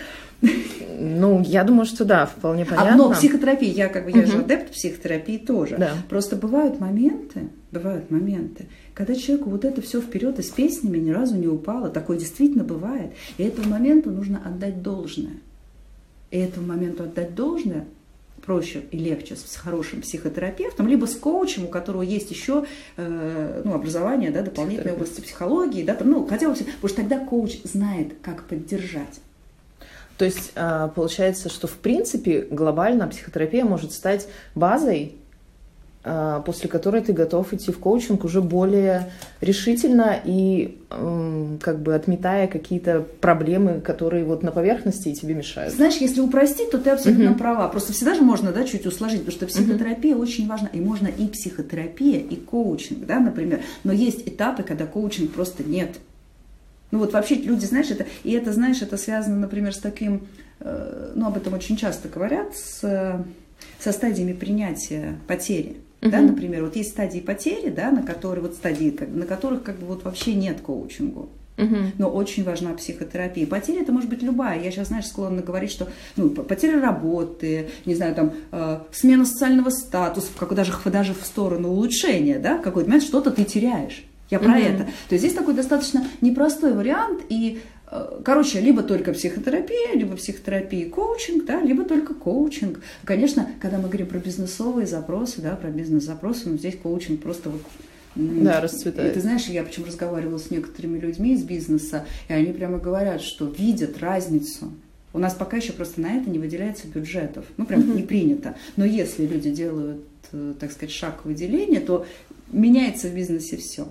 Ну, 1.00 1.42
я 1.42 1.64
думаю, 1.64 1.86
что 1.86 2.04
да, 2.04 2.26
вполне 2.26 2.66
понятно. 2.66 2.96
Но 2.96 3.14
психотерапия, 3.14 3.72
я 3.72 3.88
как 3.88 4.06
бы, 4.06 4.12
я 4.12 4.26
же 4.26 4.40
адепт 4.40 4.72
психотерапии 4.72 5.38
тоже. 5.38 5.78
Да. 5.78 5.92
Просто 6.10 6.36
бывают 6.36 6.80
моменты, 6.80 7.50
бывают 7.72 8.12
моменты, 8.12 8.68
когда 8.94 9.16
человеку 9.16 9.50
вот 9.50 9.66
это 9.66 9.82
все 9.82 10.02
вперед 10.02 10.40
и 10.40 10.44
с 10.44 10.50
песнями 10.50 10.98
ни 10.98 11.12
разу 11.12 11.36
не 11.36 11.48
упало. 11.48 11.90
Такое 11.90 12.18
действительно 12.18 12.64
бывает. 12.64 13.12
И 13.38 13.44
этому 13.44 13.70
моменту 13.70 14.12
нужно 14.12 14.42
отдать 14.44 14.82
должное. 14.82 15.38
И 16.32 16.38
этому 16.38 16.68
моменту 16.68 17.04
отдать 17.04 17.36
должное 17.36 17.86
проще 18.46 18.84
и 18.92 18.98
легче 18.98 19.36
с 19.36 19.56
хорошим 19.56 20.02
психотерапевтом, 20.02 20.88
либо 20.88 21.06
с 21.06 21.16
коучем, 21.16 21.66
у 21.66 21.68
которого 21.68 22.02
есть 22.02 22.32
еще 22.32 22.66
э, 22.98 23.62
ну, 23.64 23.74
образование 23.74 24.32
да, 24.32 24.42
дополнительной 24.42 24.94
области 24.94 25.22
психологии, 25.22 25.84
да, 25.84 25.96
там, 25.96 26.10
ну, 26.10 26.28
хотя 26.28 26.50
бы, 26.50 26.56
потому 26.56 26.88
что 26.88 26.96
тогда 26.98 27.20
коуч 27.20 27.62
знает, 27.64 28.14
как 28.22 28.44
поддержать. 28.44 29.20
То 30.18 30.26
есть 30.26 30.52
а, 30.56 30.90
получается, 30.90 31.50
что 31.50 31.68
в 31.68 31.74
принципе 31.78 32.48
глобально 32.50 33.08
психотерапия 33.08 33.66
может 33.66 33.92
стать 33.94 34.28
базой 34.54 35.16
после 36.46 36.70
которой 36.70 37.02
ты 37.02 37.14
готов 37.14 37.54
идти 37.54 37.72
в 37.72 37.80
коучинг 37.80 38.26
уже 38.26 38.42
более 38.42 39.10
решительно 39.40 40.20
и 40.26 40.78
как 40.90 41.80
бы 41.82 41.96
отметая 41.96 42.48
какие-то 42.48 43.06
проблемы, 43.22 43.80
которые 43.80 44.26
вот 44.26 44.44
на 44.44 44.52
поверхности 44.52 45.10
и 45.10 45.16
тебе 45.16 45.34
мешают. 45.34 45.74
Знаешь, 45.74 45.96
если 45.96 46.20
упростить, 46.20 46.72
то 46.72 46.78
ты 46.78 46.90
абсолютно 46.90 47.30
uh-huh. 47.30 47.38
права. 47.38 47.68
Просто 47.70 47.94
всегда 47.94 48.16
же 48.16 48.22
можно, 48.22 48.52
да, 48.52 48.66
чуть 48.66 48.86
усложнить, 48.86 49.22
потому 49.26 49.38
что 49.38 49.48
психотерапия 49.48 50.16
uh-huh. 50.16 50.22
очень 50.22 50.48
важна, 50.48 50.70
и 50.74 50.82
можно 50.82 51.08
и 51.08 51.28
психотерапия, 51.28 52.20
и 52.20 52.36
коучинг, 52.36 53.06
да, 53.06 53.20
например. 53.20 53.62
Но 53.84 53.94
есть 53.94 54.28
этапы, 54.28 54.64
когда 54.64 54.86
коучинг 54.86 55.32
просто 55.32 55.64
нет. 55.64 55.92
Ну 56.92 57.00
вот 57.00 57.14
вообще 57.14 57.36
люди, 57.36 57.66
знаешь, 57.66 57.90
это, 57.90 58.06
и 58.24 58.34
это, 58.34 58.54
знаешь, 58.54 58.82
это 58.82 58.98
связано, 58.98 59.38
например, 59.38 59.74
с 59.74 59.80
таким, 59.80 60.28
э, 60.60 61.14
ну 61.16 61.26
об 61.26 61.38
этом 61.38 61.54
очень 61.54 61.76
часто 61.76 62.08
говорят, 62.08 62.56
с, 62.56 63.26
со 63.80 63.92
стадиями 63.92 64.34
принятия 64.34 65.16
потери. 65.28 65.78
Uh-huh. 66.04 66.10
Да, 66.10 66.20
например, 66.20 66.66
вот 66.66 66.76
есть 66.76 66.90
стадии 66.90 67.20
потери, 67.20 67.70
да, 67.70 67.90
на 67.90 68.04
которые 68.04 68.42
вот 68.42 68.56
стадии, 68.56 68.94
на 69.08 69.26
которых 69.26 69.64
как 69.64 69.78
бы 69.78 69.88
вот 69.88 70.04
вообще 70.04 70.34
нет 70.34 70.60
коучингу. 70.60 71.30
Uh-huh. 71.56 71.92
Но 71.98 72.10
очень 72.10 72.44
важна 72.44 72.74
психотерапия. 72.74 73.48
Потеря 73.48 73.84
это 73.84 73.94
может 73.94 74.10
быть 74.10 74.22
любая. 74.22 74.62
Я 74.62 74.70
сейчас, 74.70 74.90
знаешь, 74.90 75.06
склонна 75.06 75.42
говорить, 75.42 75.72
что 75.72 75.88
ну, 76.18 76.30
потеря 76.30 76.82
работы, 76.82 77.70
не 77.86 77.96
знаю, 77.96 78.16
там, 78.16 78.34
э, 78.52 78.80
смена 78.92 79.24
социального 79.24 79.70
статуса, 79.70 80.28
как, 80.38 80.54
даже, 80.56 80.74
даже 80.86 81.14
в 81.14 81.24
сторону 81.26 81.70
улучшения, 81.70 82.38
да, 82.38 82.58
какой-то 82.58 82.90
момент 82.90 83.06
что-то 83.06 83.32
ты 83.32 83.46
теряешь. 83.46 84.04
Я 84.30 84.40
про 84.40 84.58
mm-hmm. 84.60 84.76
это. 84.76 84.84
То 84.86 85.16
есть 85.16 85.24
здесь 85.24 85.36
такой 85.36 85.54
достаточно 85.54 86.06
непростой 86.20 86.74
вариант, 86.74 87.22
и 87.30 87.62
Короче, 88.24 88.60
либо 88.60 88.84
только 88.84 89.14
психотерапия, 89.14 89.94
либо 89.94 90.16
психотерапия 90.16 90.86
и 90.86 90.90
коучинг, 90.90 91.46
да, 91.46 91.62
либо 91.62 91.84
только 91.84 92.14
коучинг. 92.14 92.80
Конечно, 93.04 93.50
когда 93.62 93.78
мы 93.78 93.88
говорим 93.88 94.08
про 94.08 94.20
бизнесовые 94.20 94.88
запросы, 94.88 95.42
да, 95.42 95.56
про 95.56 95.70
бизнес-запросы, 95.70 96.50
ну, 96.50 96.58
здесь 96.58 96.76
коучинг 96.78 97.22
просто 97.22 97.50
вот 97.50 97.62
да, 98.16 98.62
расцветает. 98.62 99.12
И 99.12 99.14
ты 99.16 99.22
знаешь, 99.22 99.46
я 99.46 99.64
почему 99.64 99.86
разговаривала 99.88 100.38
с 100.38 100.52
некоторыми 100.52 101.00
людьми 101.00 101.34
из 101.34 101.44
бизнеса, 101.44 102.06
и 102.28 102.34
они 102.34 102.54
прямо 102.54 102.78
говорят, 102.78 103.22
что 103.22 103.46
видят 103.46 104.00
разницу. 104.00 104.72
У 105.14 105.20
нас 105.20 105.34
пока 105.34 105.58
еще 105.58 105.74
просто 105.74 106.02
на 106.02 106.18
это 106.18 106.30
не 106.30 106.40
выделяется 106.40 106.88
бюджетов. 106.88 107.46
Ну, 107.58 107.66
прям 107.66 107.82
mm-hmm. 107.82 107.96
не 107.96 108.02
принято. 108.02 108.56
Но 108.78 108.86
если 108.86 109.28
люди 109.28 109.52
делают, 109.52 110.06
э, 110.32 110.54
так 110.60 110.72
сказать, 110.72 110.94
шаг 110.94 111.22
к 111.22 111.26
выделению, 111.26 111.82
то 111.82 112.06
меняется 112.52 113.08
в 113.10 113.16
бизнесе 113.16 113.58
все. 113.58 113.88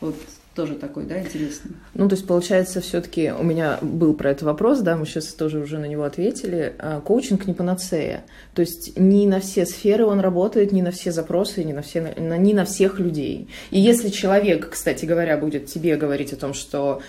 Вот 0.00 0.16
тоже 0.60 0.74
такой, 0.74 1.04
да, 1.04 1.18
интересный. 1.18 1.72
Ну, 1.94 2.06
то 2.06 2.14
есть, 2.14 2.26
получается, 2.26 2.82
все-таки 2.82 3.32
у 3.32 3.42
меня 3.42 3.78
был 3.80 4.12
про 4.12 4.30
это 4.30 4.44
вопрос, 4.44 4.80
да, 4.80 4.94
мы 4.94 5.06
сейчас 5.06 5.28
тоже 5.28 5.58
уже 5.58 5.78
на 5.78 5.86
него 5.86 6.04
ответили. 6.04 6.74
А, 6.78 7.00
коучинг 7.00 7.46
не 7.46 7.54
панацея. 7.54 8.24
То 8.54 8.60
есть, 8.60 8.98
не 8.98 9.26
на 9.26 9.40
все 9.40 9.64
сферы 9.64 10.04
он 10.04 10.20
работает, 10.20 10.72
не 10.72 10.82
на 10.82 10.90
все 10.90 11.12
запросы, 11.12 11.64
не 11.64 11.72
на, 11.72 11.80
все, 11.80 12.14
не 12.18 12.52
на 12.52 12.66
всех 12.66 12.98
людей. 12.98 13.48
И 13.70 13.80
если 13.80 14.10
человек, 14.10 14.68
кстати 14.68 15.06
говоря, 15.06 15.38
будет 15.38 15.64
тебе 15.64 15.96
говорить 15.96 16.34
о 16.34 16.36
том, 16.36 16.52
что 16.52 17.00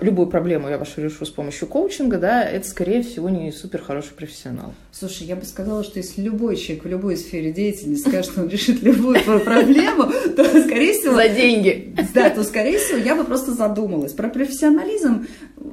любую 0.00 0.28
проблему 0.28 0.68
я 0.68 0.78
вашу 0.78 1.02
решу 1.02 1.26
с 1.26 1.30
помощью 1.30 1.68
коучинга, 1.68 2.18
да, 2.18 2.42
это, 2.42 2.66
скорее 2.66 3.02
всего, 3.02 3.28
не 3.28 3.52
супер 3.52 3.82
хороший 3.82 4.12
профессионал. 4.12 4.72
Слушай, 4.92 5.26
я 5.26 5.36
бы 5.36 5.44
сказала, 5.44 5.84
что 5.84 5.98
если 5.98 6.22
любой 6.22 6.56
человек 6.56 6.84
в 6.84 6.88
любой 6.88 7.16
сфере 7.16 7.52
деятельности 7.52 8.08
скажет, 8.08 8.32
что 8.32 8.42
он 8.42 8.48
решит 8.48 8.82
любую 8.82 9.20
проблему, 9.22 10.10
то, 10.36 10.44
скорее 10.62 10.94
всего... 10.94 11.14
За 11.14 11.28
деньги. 11.28 11.94
Да, 12.14 12.30
то, 12.30 12.42
скорее 12.44 12.78
всего, 12.78 12.98
я 12.98 13.14
бы 13.14 13.24
просто 13.24 13.52
задумалась. 13.52 14.12
Про 14.12 14.28
профессионализм, 14.28 15.26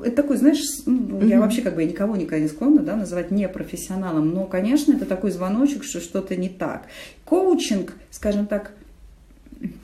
это 0.04 0.16
такой, 0.18 0.38
знаешь, 0.38 0.62
ну, 0.86 1.26
я 1.26 1.40
вообще 1.40 1.62
как 1.62 1.76
бы 1.76 1.86
никого 1.86 2.16
никогда 2.16 2.40
не 2.40 2.50
склонна 2.50 2.82
да, 2.82 2.96
называть 2.96 3.32
непрофессионалом, 3.32 4.34
но, 4.34 4.46
конечно, 4.46 4.94
это 4.94 5.06
такой 5.06 5.32
звоночек, 5.32 5.84
что 5.84 6.02
что-то 6.02 6.36
не 6.36 6.50
так. 6.50 6.84
Коучинг, 7.26 7.94
скажем 8.12 8.48
так, 8.48 8.74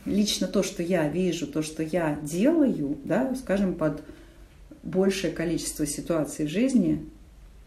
лично 0.05 0.47
то, 0.47 0.63
что 0.63 0.83
я 0.83 1.07
вижу, 1.07 1.47
то, 1.47 1.61
что 1.61 1.83
я 1.83 2.19
делаю, 2.21 2.97
да, 3.03 3.35
скажем, 3.35 3.75
под 3.75 4.01
большее 4.83 5.31
количество 5.31 5.85
ситуаций 5.85 6.45
в 6.45 6.49
жизни 6.49 7.05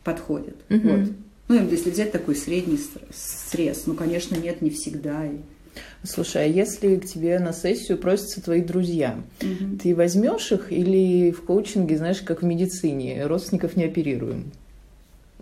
подходит. 0.05 0.57
Угу. 0.71 0.89
Вот. 0.89 1.09
Ну, 1.49 1.69
если 1.69 1.91
взять 1.91 2.13
такой 2.13 2.37
средний 2.37 2.79
стресс, 3.13 3.87
ну, 3.87 3.95
конечно, 3.95 4.37
нет, 4.37 4.63
не 4.63 4.71
всегда. 4.71 5.25
Слушай, 6.03 6.45
а 6.45 6.47
если 6.47 6.97
к 6.97 7.07
тебе 7.07 7.39
на 7.39 7.53
сессию 7.53 7.99
просятся 7.99 8.43
твои 8.43 8.63
друзья, 8.63 9.21
угу. 9.41 9.77
ты 9.83 9.95
возьмешь 9.95 10.53
их 10.53 10.73
или 10.73 11.31
в 11.31 11.43
коучинге, 11.43 11.97
знаешь, 11.97 12.21
как 12.23 12.43
в 12.43 12.45
медицине, 12.45 13.27
родственников 13.27 13.77
не 13.77 13.85
оперируем? 13.85 14.53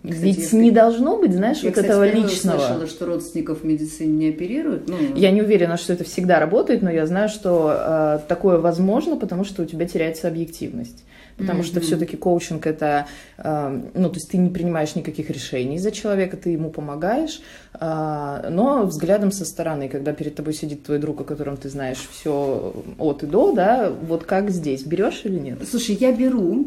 Кстати, 0.03 0.23
Ведь 0.23 0.37
если... 0.37 0.57
не 0.57 0.71
должно 0.71 1.17
быть, 1.17 1.31
знаешь, 1.33 1.59
я, 1.59 1.69
вот 1.69 1.75
кстати, 1.75 1.91
этого 1.91 2.09
личного. 2.09 2.59
Я 2.59 2.67
слышала, 2.67 2.87
что 2.87 3.05
родственников 3.05 3.61
в 3.61 3.63
медицине 3.65 4.11
не 4.11 4.29
оперируют. 4.29 4.89
Ну... 4.89 4.97
Я 5.15 5.29
не 5.29 5.41
уверена, 5.41 5.77
что 5.77 5.93
это 5.93 6.03
всегда 6.03 6.39
работает, 6.39 6.81
но 6.81 6.89
я 6.89 7.05
знаю, 7.05 7.29
что 7.29 7.75
э, 7.77 8.19
такое 8.27 8.57
возможно, 8.57 9.15
потому 9.15 9.43
что 9.43 9.61
у 9.61 9.65
тебя 9.65 9.87
теряется 9.87 10.27
объективность. 10.27 11.03
Потому 11.37 11.61
mm-hmm. 11.61 11.65
что 11.65 11.81
все-таки 11.81 12.17
коучинг 12.17 12.65
это, 12.65 13.05
э, 13.37 13.81
ну, 13.93 14.09
то 14.09 14.15
есть 14.15 14.29
ты 14.29 14.37
не 14.37 14.49
принимаешь 14.49 14.95
никаких 14.95 15.29
решений 15.29 15.77
за 15.77 15.91
человека, 15.91 16.35
ты 16.35 16.49
ему 16.49 16.71
помогаешь, 16.71 17.41
э, 17.79 18.47
но 18.49 18.85
взглядом 18.85 19.31
со 19.31 19.45
стороны, 19.45 19.87
когда 19.87 20.13
перед 20.13 20.33
тобой 20.33 20.53
сидит 20.53 20.83
твой 20.83 20.97
друг, 20.97 21.21
о 21.21 21.23
котором 21.25 21.57
ты 21.57 21.69
знаешь 21.69 21.99
все 22.11 22.73
от 22.97 23.21
и 23.21 23.27
до, 23.27 23.51
да, 23.51 23.91
вот 24.01 24.23
как 24.23 24.49
здесь, 24.49 24.83
берешь 24.83 25.21
или 25.25 25.37
нет? 25.37 25.59
Слушай, 25.69 25.95
я 25.99 26.11
беру, 26.11 26.65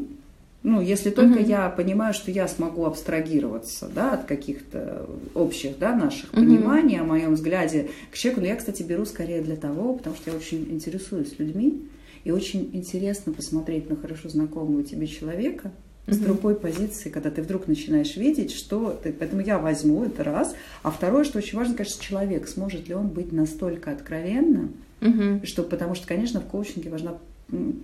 ну, 0.64 0.80
если 0.80 1.10
только 1.10 1.40
угу. 1.40 1.46
я 1.46 1.68
понимаю, 1.68 2.14
что 2.14 2.30
я 2.30 2.48
смогу 2.48 2.86
абстрагироваться 2.86 3.86
да, 3.94 4.14
от 4.14 4.24
каких-то 4.24 5.06
общих 5.34 5.78
да, 5.78 5.94
наших 5.94 6.32
угу. 6.32 6.40
пониманий 6.40 6.98
о 6.98 7.04
моем 7.04 7.34
взгляде 7.34 7.90
к 8.10 8.16
человеку. 8.16 8.40
Но 8.40 8.46
я, 8.48 8.56
кстати, 8.56 8.82
беру 8.82 9.04
скорее 9.04 9.42
для 9.42 9.56
того, 9.56 9.92
потому 9.94 10.16
что 10.16 10.30
я 10.30 10.36
очень 10.36 10.66
интересуюсь 10.70 11.38
людьми, 11.38 11.82
и 12.24 12.30
очень 12.30 12.70
интересно 12.72 13.34
посмотреть 13.34 13.90
на 13.90 13.96
хорошо 13.96 14.30
знакомого 14.30 14.82
тебе 14.82 15.06
человека 15.06 15.70
с 16.06 16.16
другой 16.16 16.54
позиции, 16.54 17.10
когда 17.10 17.30
ты 17.30 17.42
вдруг 17.42 17.68
начинаешь 17.68 18.16
видеть, 18.16 18.50
что 18.50 18.98
ты... 19.02 19.12
Поэтому 19.12 19.42
я 19.42 19.58
возьму 19.58 20.04
это 20.04 20.24
раз. 20.24 20.54
А 20.82 20.90
второе, 20.90 21.24
что 21.24 21.38
очень 21.38 21.58
важно, 21.58 21.74
конечно, 21.74 22.02
человек, 22.02 22.48
сможет 22.48 22.88
ли 22.88 22.94
он 22.94 23.08
быть 23.08 23.32
настолько 23.32 23.90
откровенным, 23.90 24.72
угу. 25.02 25.44
что, 25.44 25.62
потому 25.62 25.94
что, 25.94 26.06
конечно, 26.06 26.40
в 26.40 26.46
коучинге 26.46 26.88
важна 26.88 27.18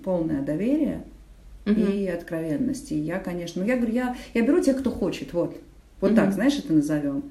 полное 0.02 0.40
доверие, 0.40 1.04
угу. 1.66 1.80
и 1.80 2.06
откровенности. 2.06 2.94
И 2.94 3.00
я, 3.00 3.18
конечно, 3.18 3.62
ну 3.62 3.68
я 3.68 3.76
говорю, 3.76 3.92
я, 3.92 4.16
я 4.34 4.42
беру 4.42 4.60
тех, 4.60 4.78
кто 4.78 4.90
хочет, 4.90 5.32
вот. 5.32 5.56
Вот 6.00 6.12
угу. 6.12 6.16
так, 6.16 6.32
знаешь, 6.32 6.58
это 6.58 6.72
назовем. 6.72 7.24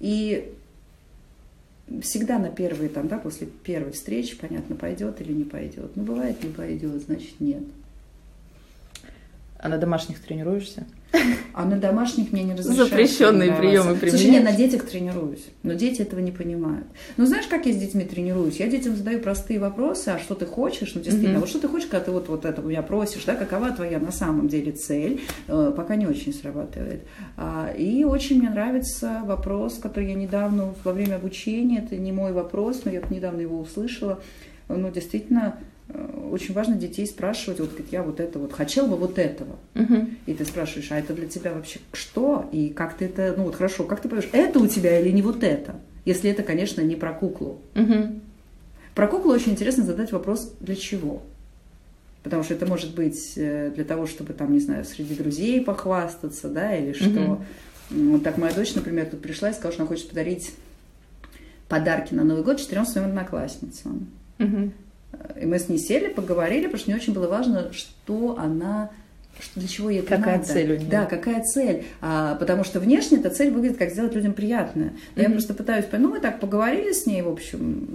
И 0.00 0.52
всегда 2.02 2.38
на 2.38 2.50
первые, 2.50 2.88
там, 2.88 3.08
да, 3.08 3.18
после 3.18 3.46
первой 3.46 3.92
встречи, 3.92 4.36
понятно, 4.36 4.76
пойдет 4.76 5.20
или 5.20 5.32
не 5.32 5.44
пойдет. 5.44 5.92
Ну, 5.94 6.02
бывает, 6.02 6.42
не 6.42 6.50
пойдет, 6.50 7.02
значит, 7.02 7.40
нет. 7.40 7.62
А 9.58 9.68
на 9.68 9.78
домашних 9.78 10.20
тренируешься? 10.20 10.86
А 11.52 11.64
на 11.64 11.76
домашних 11.76 12.32
мне 12.32 12.42
не 12.42 12.54
разрешают. 12.54 12.90
Запрещенные 12.90 13.52
приемы 13.52 13.94
применять. 13.94 14.20
Слушай, 14.20 14.34
я 14.34 14.42
на 14.42 14.52
детях 14.52 14.84
тренируюсь, 14.84 15.46
но 15.62 15.72
дети 15.72 16.02
этого 16.02 16.20
не 16.20 16.30
понимают. 16.30 16.86
Ну, 17.16 17.26
знаешь, 17.26 17.46
как 17.46 17.64
я 17.66 17.72
с 17.72 17.76
детьми 17.76 18.04
тренируюсь? 18.04 18.56
Я 18.56 18.66
детям 18.66 18.94
задаю 18.94 19.20
простые 19.20 19.58
вопросы, 19.58 20.08
а 20.10 20.18
что 20.18 20.34
ты 20.34 20.44
хочешь? 20.44 20.94
Ну, 20.94 21.00
действительно, 21.00 21.38
mm-hmm. 21.38 21.40
вот 21.40 21.48
что 21.48 21.60
ты 21.60 21.68
хочешь, 21.68 21.88
когда 21.88 22.04
ты 22.04 22.10
вот, 22.10 22.28
вот 22.28 22.44
это 22.44 22.60
у 22.60 22.66
меня 22.66 22.82
просишь, 22.82 23.24
да, 23.24 23.34
какова 23.34 23.70
твоя 23.70 23.98
на 23.98 24.12
самом 24.12 24.48
деле 24.48 24.72
цель? 24.72 25.22
Э, 25.48 25.72
пока 25.74 25.96
не 25.96 26.06
очень 26.06 26.34
срабатывает. 26.34 27.02
А, 27.36 27.72
и 27.76 28.04
очень 28.04 28.38
мне 28.38 28.50
нравится 28.50 29.22
вопрос, 29.24 29.78
который 29.78 30.08
я 30.08 30.14
недавно 30.14 30.74
во 30.84 30.92
время 30.92 31.16
обучения, 31.16 31.78
это 31.78 31.96
не 31.96 32.12
мой 32.12 32.32
вопрос, 32.32 32.82
но 32.84 32.90
я 32.90 33.02
недавно 33.08 33.40
его 33.40 33.58
услышала, 33.58 34.20
ну, 34.68 34.90
действительно, 34.90 35.58
очень 35.88 36.54
важно 36.54 36.74
детей 36.74 37.06
спрашивать, 37.06 37.60
вот 37.60 37.70
я 37.90 38.02
вот 38.02 38.20
это 38.20 38.38
вот 38.38 38.52
хотел 38.52 38.86
бы 38.86 38.96
вот 38.96 39.18
этого. 39.18 39.56
Угу. 39.74 40.06
И 40.26 40.34
ты 40.34 40.44
спрашиваешь, 40.44 40.90
а 40.90 40.98
это 40.98 41.14
для 41.14 41.26
тебя 41.26 41.52
вообще 41.52 41.78
что? 41.92 42.48
И 42.52 42.70
как 42.70 42.96
ты 42.96 43.04
это, 43.06 43.34
ну 43.36 43.44
вот 43.44 43.54
хорошо, 43.54 43.84
как 43.84 44.00
ты 44.00 44.08
понимаешь, 44.08 44.30
это 44.32 44.58
у 44.58 44.66
тебя 44.66 44.98
или 44.98 45.10
не 45.10 45.22
вот 45.22 45.44
это? 45.44 45.76
Если 46.04 46.30
это, 46.30 46.42
конечно, 46.42 46.80
не 46.80 46.96
про 46.96 47.12
куклу. 47.12 47.60
Угу. 47.74 48.20
Про 48.94 49.08
куклу 49.08 49.32
очень 49.32 49.52
интересно 49.52 49.84
задать 49.84 50.12
вопрос, 50.12 50.52
для 50.60 50.74
чего? 50.74 51.22
Потому 52.22 52.42
что 52.42 52.54
это 52.54 52.66
может 52.66 52.94
быть 52.94 53.34
э, 53.36 53.70
для 53.74 53.84
того, 53.84 54.06
чтобы 54.06 54.32
там, 54.32 54.52
не 54.52 54.58
знаю, 54.58 54.84
среди 54.84 55.14
друзей 55.14 55.60
похвастаться, 55.60 56.48
да, 56.48 56.74
или 56.74 56.92
что. 56.92 57.08
Угу. 57.08 57.44
Вот 58.10 58.24
так 58.24 58.36
моя 58.38 58.52
дочь, 58.52 58.74
например, 58.74 59.06
тут 59.06 59.22
пришла 59.22 59.50
и 59.50 59.52
сказала, 59.52 59.72
что 59.72 59.82
она 59.82 59.88
хочет 59.88 60.08
подарить 60.08 60.52
подарки 61.68 62.14
на 62.14 62.24
Новый 62.24 62.42
год 62.42 62.58
четырем 62.58 62.84
своим 62.84 63.08
одноклассницам. 63.08 64.08
Угу. 64.40 64.72
И 65.40 65.46
мы 65.46 65.58
с 65.58 65.68
ней 65.68 65.78
сели, 65.78 66.08
поговорили, 66.08 66.64
потому 66.64 66.78
что 66.78 66.90
мне 66.90 67.00
очень 67.00 67.12
было 67.12 67.28
важно, 67.28 67.72
что 67.72 68.36
она 68.38 68.90
что, 69.38 69.60
для 69.60 69.68
чего 69.68 69.90
ей 69.90 70.00
это 70.00 70.16
какая 70.16 70.38
надо. 70.38 70.48
цель 70.48 70.72
у 70.72 70.76
нее? 70.76 70.88
Да, 70.88 71.04
какая 71.04 71.42
цель. 71.42 71.84
А, 72.00 72.36
потому 72.36 72.64
что 72.64 72.80
внешне 72.80 73.18
эта 73.18 73.30
цель 73.30 73.50
выглядит 73.50 73.76
как 73.76 73.90
сделать 73.90 74.14
людям 74.14 74.32
приятное. 74.32 74.92
mm-hmm. 75.14 75.22
я 75.22 75.30
просто 75.30 75.54
пытаюсь 75.54 75.84
понять, 75.84 76.06
ну 76.06 76.14
мы 76.14 76.20
так 76.20 76.40
поговорили 76.40 76.92
с 76.92 77.06
ней, 77.06 77.22
в 77.22 77.28
общем, 77.28 77.86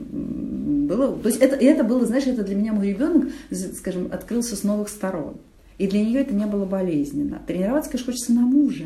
было, 0.87 1.17
то 1.17 1.29
есть 1.29 1.41
это, 1.41 1.55
это 1.55 1.83
было, 1.83 2.05
знаешь, 2.05 2.27
это 2.27 2.43
для 2.43 2.55
меня 2.55 2.73
мой 2.73 2.89
ребенок, 2.89 3.29
скажем, 3.75 4.09
открылся 4.11 4.55
с 4.55 4.63
новых 4.63 4.89
сторон. 4.89 5.37
И 5.81 5.87
для 5.87 6.05
нее 6.05 6.21
это 6.21 6.35
не 6.35 6.45
было 6.45 6.63
болезненно. 6.65 7.41
Тренироваться, 7.47 7.89
конечно, 7.89 8.13
хочется 8.13 8.33
на 8.33 8.41
мужа, 8.41 8.85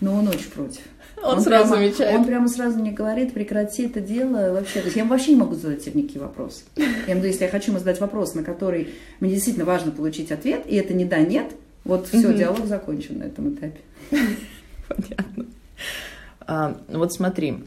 но 0.00 0.14
он 0.14 0.28
очень 0.28 0.48
против. 0.48 0.82
Он, 1.22 1.36
он 1.36 1.40
сразу 1.42 1.72
прямо, 1.72 1.84
замечает. 1.84 2.18
Он 2.18 2.24
прямо 2.24 2.48
сразу 2.48 2.78
мне 2.78 2.92
говорит, 2.92 3.34
прекрати 3.34 3.82
это 3.82 4.00
дело 4.00 4.52
вообще. 4.54 4.78
То 4.78 4.86
есть 4.86 4.96
я 4.96 5.04
вообще 5.04 5.32
не 5.32 5.36
могу 5.36 5.54
задать 5.54 5.82
себе 5.82 6.00
никакие 6.00 6.22
вопросы. 6.22 6.62
Я 6.76 7.14
виду, 7.14 7.26
если 7.26 7.44
я 7.44 7.50
хочу 7.50 7.72
ему 7.72 7.78
задать 7.78 8.00
вопрос, 8.00 8.34
на 8.34 8.42
который 8.42 8.88
мне 9.18 9.32
действительно 9.32 9.66
важно 9.66 9.90
получить 9.90 10.32
ответ, 10.32 10.62
и 10.66 10.76
это 10.76 10.94
не 10.94 11.04
да, 11.04 11.18
нет, 11.18 11.50
вот 11.84 12.06
все, 12.06 12.32
диалог 12.32 12.64
закончен 12.64 13.18
на 13.18 13.24
этом 13.24 13.52
этапе. 13.52 13.80
Понятно. 14.88 15.46
А, 16.40 16.80
вот 16.88 17.12
смотри, 17.12 17.58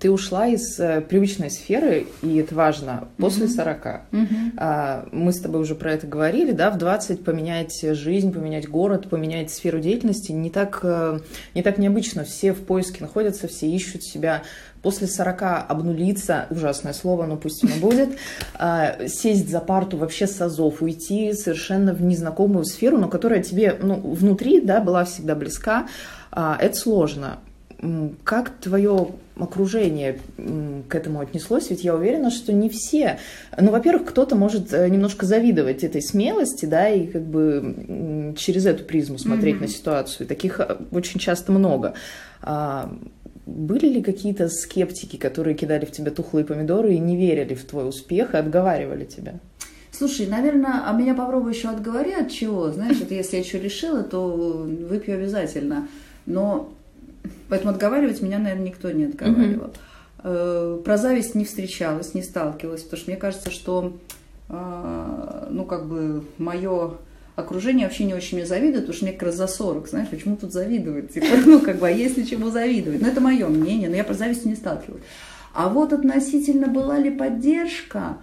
ты 0.00 0.10
ушла 0.10 0.46
из 0.46 0.78
э, 0.78 1.00
привычной 1.00 1.50
сферы, 1.50 2.06
и 2.22 2.36
это 2.36 2.54
важно, 2.54 3.08
после 3.16 3.48
40. 3.48 3.86
Mm-hmm. 3.86 4.26
А, 4.56 5.08
мы 5.12 5.32
с 5.32 5.40
тобой 5.40 5.60
уже 5.60 5.74
про 5.74 5.92
это 5.92 6.06
говорили, 6.06 6.52
да, 6.52 6.70
в 6.70 6.78
20 6.78 7.24
поменять 7.24 7.80
жизнь, 7.82 8.32
поменять 8.32 8.68
город, 8.68 9.08
поменять 9.08 9.50
сферу 9.50 9.80
деятельности 9.80 10.32
не 10.32 10.50
так, 10.50 10.80
э, 10.82 11.20
не 11.54 11.62
так 11.62 11.78
необычно. 11.78 12.24
Все 12.24 12.52
в 12.52 12.64
поиске 12.64 12.98
находятся, 13.00 13.48
все 13.48 13.68
ищут 13.68 14.02
себя. 14.02 14.42
После 14.82 15.06
40 15.08 15.42
обнулиться, 15.68 16.46
ужасное 16.50 16.92
слово, 16.92 17.26
но 17.26 17.36
пусть 17.36 17.64
оно 17.64 17.74
будет, 17.80 18.10
а, 18.54 19.08
сесть 19.08 19.48
за 19.48 19.60
парту 19.60 19.96
вообще 19.96 20.26
с 20.26 20.40
азов, 20.40 20.82
уйти 20.82 21.32
совершенно 21.32 21.92
в 21.92 22.02
незнакомую 22.02 22.64
сферу, 22.64 22.98
но 22.98 23.08
которая 23.08 23.42
тебе 23.42 23.76
ну, 23.80 23.96
внутри 23.96 24.60
да, 24.60 24.80
была 24.80 25.04
всегда 25.04 25.34
близка, 25.34 25.88
а, 26.30 26.56
это 26.60 26.76
сложно 26.76 27.38
как 28.24 28.50
твое 28.58 29.08
окружение 29.38 30.18
к 30.88 30.94
этому 30.94 31.20
отнеслось? 31.20 31.68
Ведь 31.70 31.84
я 31.84 31.94
уверена, 31.94 32.30
что 32.30 32.52
не 32.52 32.70
все. 32.70 33.18
Ну, 33.58 33.70
во-первых, 33.70 34.08
кто-то 34.08 34.34
может 34.34 34.72
э, 34.72 34.88
немножко 34.88 35.26
завидовать 35.26 35.84
этой 35.84 36.02
смелости, 36.02 36.64
да, 36.64 36.88
и 36.88 37.06
как 37.06 37.22
бы 37.22 38.34
через 38.38 38.64
эту 38.64 38.84
призму 38.84 39.18
смотреть 39.18 39.56
mm-hmm. 39.56 39.60
на 39.60 39.68
ситуацию. 39.68 40.26
Таких 40.26 40.60
э, 40.60 40.78
очень 40.90 41.20
часто 41.20 41.52
много. 41.52 41.94
А, 42.40 42.90
были 43.44 43.86
ли 43.86 44.02
какие-то 44.02 44.48
скептики, 44.48 45.16
которые 45.16 45.54
кидали 45.54 45.84
в 45.84 45.92
тебя 45.92 46.10
тухлые 46.10 46.46
помидоры 46.46 46.94
и 46.94 46.98
не 46.98 47.16
верили 47.16 47.54
в 47.54 47.64
твой 47.64 47.88
успех 47.88 48.34
и 48.34 48.38
отговаривали 48.38 49.04
тебя? 49.04 49.34
Слушай, 49.92 50.26
наверное, 50.26 50.82
а 50.86 50.92
меня 50.92 51.14
попробуй 51.14 51.52
еще 51.52 51.68
отговори 51.68 52.12
от 52.12 52.30
чего. 52.30 52.70
Знаешь, 52.70 53.00
это 53.00 53.14
если 53.14 53.38
я 53.38 53.44
что 53.44 53.58
решила, 53.58 54.02
то 54.02 54.26
выпью 54.26 55.14
обязательно. 55.14 55.88
Но 56.26 56.72
поэтому 57.48 57.72
отговаривать 57.72 58.22
меня, 58.22 58.38
наверное, 58.38 58.66
никто 58.66 58.90
не 58.90 59.04
отговаривал. 59.04 59.72
Mm-hmm. 60.22 60.82
Про 60.82 60.96
зависть 60.96 61.34
не 61.34 61.44
встречалась, 61.44 62.14
не 62.14 62.22
сталкивалась, 62.22 62.82
потому 62.82 63.00
что 63.00 63.10
мне 63.10 63.20
кажется, 63.20 63.50
что 63.50 63.96
а, 64.48 65.48
ну, 65.50 65.64
как 65.64 65.86
бы, 65.86 66.24
мое 66.38 66.92
окружение 67.34 67.86
вообще 67.86 68.04
не 68.04 68.14
очень 68.14 68.38
мне 68.38 68.46
завидует, 68.46 68.86
потому 68.86 68.94
что 68.94 69.04
мне 69.04 69.12
как 69.12 69.24
раз 69.24 69.34
за 69.36 69.46
40, 69.46 69.88
знаешь, 69.88 70.08
почему 70.08 70.36
тут 70.36 70.52
завидовать? 70.52 71.12
Типа, 71.12 71.26
ну, 71.46 71.60
как 71.60 71.78
бы, 71.78 71.88
а 71.88 71.90
если 71.90 72.22
чему 72.22 72.50
завидовать? 72.50 73.02
Ну, 73.02 73.08
это 73.08 73.20
мое 73.20 73.48
мнение, 73.48 73.88
но 73.88 73.96
я 73.96 74.04
про 74.04 74.14
зависть 74.14 74.44
не 74.44 74.54
сталкивалась. 74.54 75.02
А 75.52 75.68
вот 75.68 75.92
относительно 75.92 76.68
была 76.68 76.98
ли 76.98 77.10
поддержка, 77.10 78.18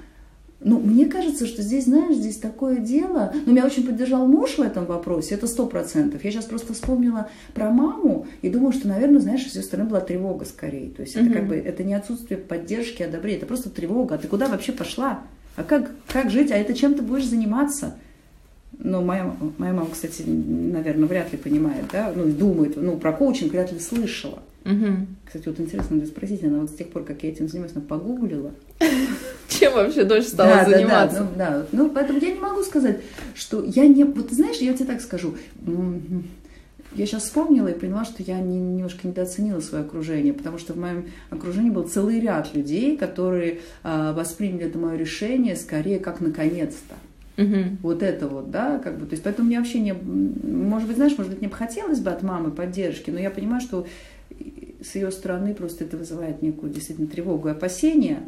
ну, 0.64 0.80
мне 0.80 1.06
кажется, 1.06 1.46
что 1.46 1.62
здесь, 1.62 1.86
знаешь, 1.86 2.16
здесь 2.16 2.38
такое 2.38 2.78
дело. 2.78 3.34
Ну, 3.46 3.52
меня 3.52 3.66
очень 3.66 3.86
поддержал 3.86 4.26
муж 4.26 4.58
в 4.58 4.62
этом 4.62 4.86
вопросе, 4.86 5.36
это 5.36 5.48
сто 5.48 5.66
процентов. 5.66 6.24
Я 6.24 6.32
сейчас 6.32 6.46
просто 6.46 6.74
вспомнила 6.74 7.30
про 7.54 7.70
маму 7.70 8.28
и 8.42 8.50
думаю, 8.50 8.72
что, 8.72 8.88
наверное, 8.88 9.20
знаешь, 9.20 9.46
с 9.50 9.56
ее 9.56 9.62
стороны 9.64 9.90
была 9.90 10.00
тревога 10.00 10.46
скорее. 10.46 10.90
То 10.90 11.02
есть 11.02 11.16
mm-hmm. 11.16 11.26
это 11.26 11.34
как 11.34 11.48
бы 11.48 11.56
это 11.56 11.84
не 11.84 11.94
отсутствие 11.94 12.40
поддержки, 12.40 13.04
одобрения, 13.04 13.38
это 13.38 13.46
просто 13.46 13.70
тревога. 13.70 14.16
А 14.16 14.18
ты 14.18 14.28
куда 14.28 14.48
вообще 14.48 14.72
пошла? 14.72 15.22
А 15.56 15.64
как, 15.64 15.92
как 16.08 16.30
жить? 16.30 16.52
А 16.52 16.56
это 16.56 16.74
чем 16.74 16.96
ты 16.96 17.02
будешь 17.02 17.26
заниматься? 17.26 17.96
Ну, 18.80 19.02
моя, 19.02 19.36
моя 19.58 19.74
мама, 19.74 19.90
кстати, 19.92 20.24
наверное, 20.24 21.08
вряд 21.08 21.32
ли 21.32 21.38
понимает, 21.38 21.86
да, 21.92 22.12
ну, 22.16 22.26
думает, 22.26 22.76
ну, 22.76 22.98
про 22.98 23.14
коучинг 23.14 23.52
вряд 23.52 23.72
ли 23.72 23.80
слышала. 23.80 24.40
Угу. 24.66 25.08
Кстати, 25.26 25.48
вот 25.48 25.60
интересно 25.60 25.98
надо 25.98 26.08
спросить, 26.08 26.44
она 26.44 26.60
вот 26.60 26.70
с 26.70 26.74
тех 26.74 26.88
пор, 26.88 27.04
как 27.04 27.22
я 27.24 27.30
этим 27.30 27.50
занимаюсь, 27.50 27.74
она 27.76 27.86
погуглила. 27.86 28.52
Чем 29.64 29.74
вообще 29.74 30.04
дольше 30.04 30.30
стала 30.30 30.50
да, 30.50 30.66
заниматься? 30.66 31.28
Да, 31.36 31.50
да, 31.50 31.58
да. 31.60 31.66
Ну, 31.72 31.90
поэтому 31.90 32.20
я 32.20 32.34
не 32.34 32.40
могу 32.40 32.64
сказать, 32.64 33.00
что 33.34 33.64
я 33.64 33.88
не... 33.88 34.04
Вот 34.04 34.32
знаешь, 34.32 34.58
я 34.58 34.74
тебе 34.74 34.86
так 34.86 35.02
скажу. 35.02 35.36
Я 36.96 37.08
сейчас 37.08 37.24
вспомнила 37.24 37.70
и 37.70 37.80
поняла, 37.80 38.06
что 38.06 38.22
я 38.22 38.40
не, 38.40 38.60
немножко 38.60 39.08
недооценила 39.08 39.62
свое 39.62 39.84
окружение, 39.84 40.32
потому 40.32 40.60
что 40.60 40.74
в 40.74 40.78
моем 40.78 41.06
окружении 41.32 41.72
был 41.72 41.88
целый 41.88 42.20
ряд 42.20 42.54
людей, 42.54 42.98
которые 42.98 43.62
э, 43.84 44.14
восприняли 44.14 44.66
это 44.66 44.78
мое 44.78 44.96
решение 44.96 45.56
скорее 45.56 46.00
как 46.00 46.22
наконец-то. 46.22 46.96
Угу. 47.42 47.78
Вот 47.82 48.04
это 48.04 48.28
вот, 48.28 48.52
да, 48.52 48.78
как 48.78 49.00
бы, 49.00 49.08
то 49.08 49.14
есть 49.14 49.24
поэтому 49.24 49.48
мне 49.48 49.58
вообще 49.58 49.80
не, 49.80 49.94
может 49.94 50.88
быть, 50.88 50.98
знаешь, 50.98 51.18
может 51.18 51.32
быть, 51.32 51.42
мне 51.42 51.50
бы 51.50 51.56
хотелось 51.56 52.00
бы 52.00 52.12
от 52.12 52.22
мамы 52.22 52.52
поддержки, 52.52 53.10
но 53.10 53.20
я 53.20 53.32
понимаю, 53.32 53.62
что 53.62 53.88
с 54.84 54.94
ее 54.94 55.12
стороны 55.12 55.56
просто 55.56 55.86
это 55.86 55.98
вызывает 55.98 56.44
некую 56.44 56.72
действительно 56.72 57.08
тревогу 57.08 57.48
и 57.48 57.52
опасения, 57.52 58.20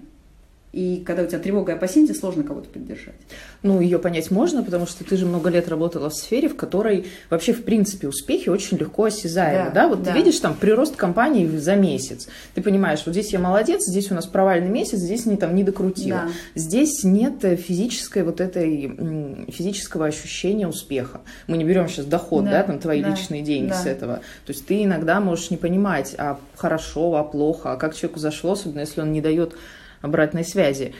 и 0.75 1.01
когда 1.05 1.23
у 1.23 1.25
тебя 1.25 1.39
тревога 1.39 1.71
и 1.71 1.75
опасение, 1.75 2.09
тебе 2.09 2.19
сложно 2.19 2.43
кого-то 2.43 2.67
поддержать. 2.67 3.15
Ну, 3.63 3.79
ее 3.79 3.97
понять 3.97 4.29
можно, 4.29 4.61
потому 4.61 4.85
что 4.85 5.05
ты 5.05 5.15
же 5.15 5.25
много 5.25 5.49
лет 5.49 5.69
работала 5.69 6.09
в 6.09 6.13
сфере, 6.13 6.49
в 6.49 6.57
которой 6.57 7.05
вообще, 7.29 7.53
в 7.53 7.63
принципе, 7.63 8.09
успехи 8.09 8.49
очень 8.49 8.75
легко 8.75 9.05
осязаемы. 9.05 9.69
Да, 9.69 9.83
да? 9.83 9.87
Вот 9.87 10.03
да. 10.03 10.11
ты 10.11 10.17
видишь 10.17 10.37
там 10.39 10.53
прирост 10.53 10.97
компании 10.97 11.47
за 11.47 11.75
месяц. 11.75 12.27
Ты 12.55 12.61
понимаешь, 12.61 13.03
вот 13.05 13.13
здесь 13.13 13.31
я 13.31 13.39
молодец, 13.39 13.85
здесь 13.87 14.11
у 14.11 14.15
нас 14.15 14.25
провальный 14.25 14.67
месяц, 14.67 14.97
здесь 14.97 15.25
не 15.25 15.37
там 15.37 15.55
не 15.55 15.63
докрутила. 15.63 16.23
Да. 16.25 16.31
Здесь 16.55 17.05
нет 17.05 17.35
физической 17.57 18.23
вот 18.23 18.41
этой 18.41 19.47
физического 19.47 20.07
ощущения 20.07 20.67
успеха. 20.67 21.21
Мы 21.47 21.55
не 21.55 21.63
берем 21.63 21.87
сейчас 21.87 22.05
доход, 22.05 22.43
да, 22.43 22.51
да 22.51 22.63
там 22.63 22.79
твои 22.79 23.01
да. 23.01 23.11
личные 23.11 23.43
деньги 23.43 23.69
да. 23.69 23.81
с 23.81 23.85
этого. 23.85 24.15
То 24.45 24.51
есть 24.51 24.65
ты 24.65 24.83
иногда 24.83 25.21
можешь 25.21 25.51
не 25.51 25.57
понимать, 25.57 26.15
а 26.17 26.37
хорошо, 26.57 27.15
а 27.15 27.23
плохо, 27.23 27.71
а 27.71 27.77
как 27.77 27.95
человеку 27.95 28.19
зашло, 28.19 28.51
особенно 28.51 28.81
если 28.81 28.99
он 28.99 29.13
не 29.13 29.21
дает 29.21 29.55
обратной 30.01 30.43
связи. 30.43 30.93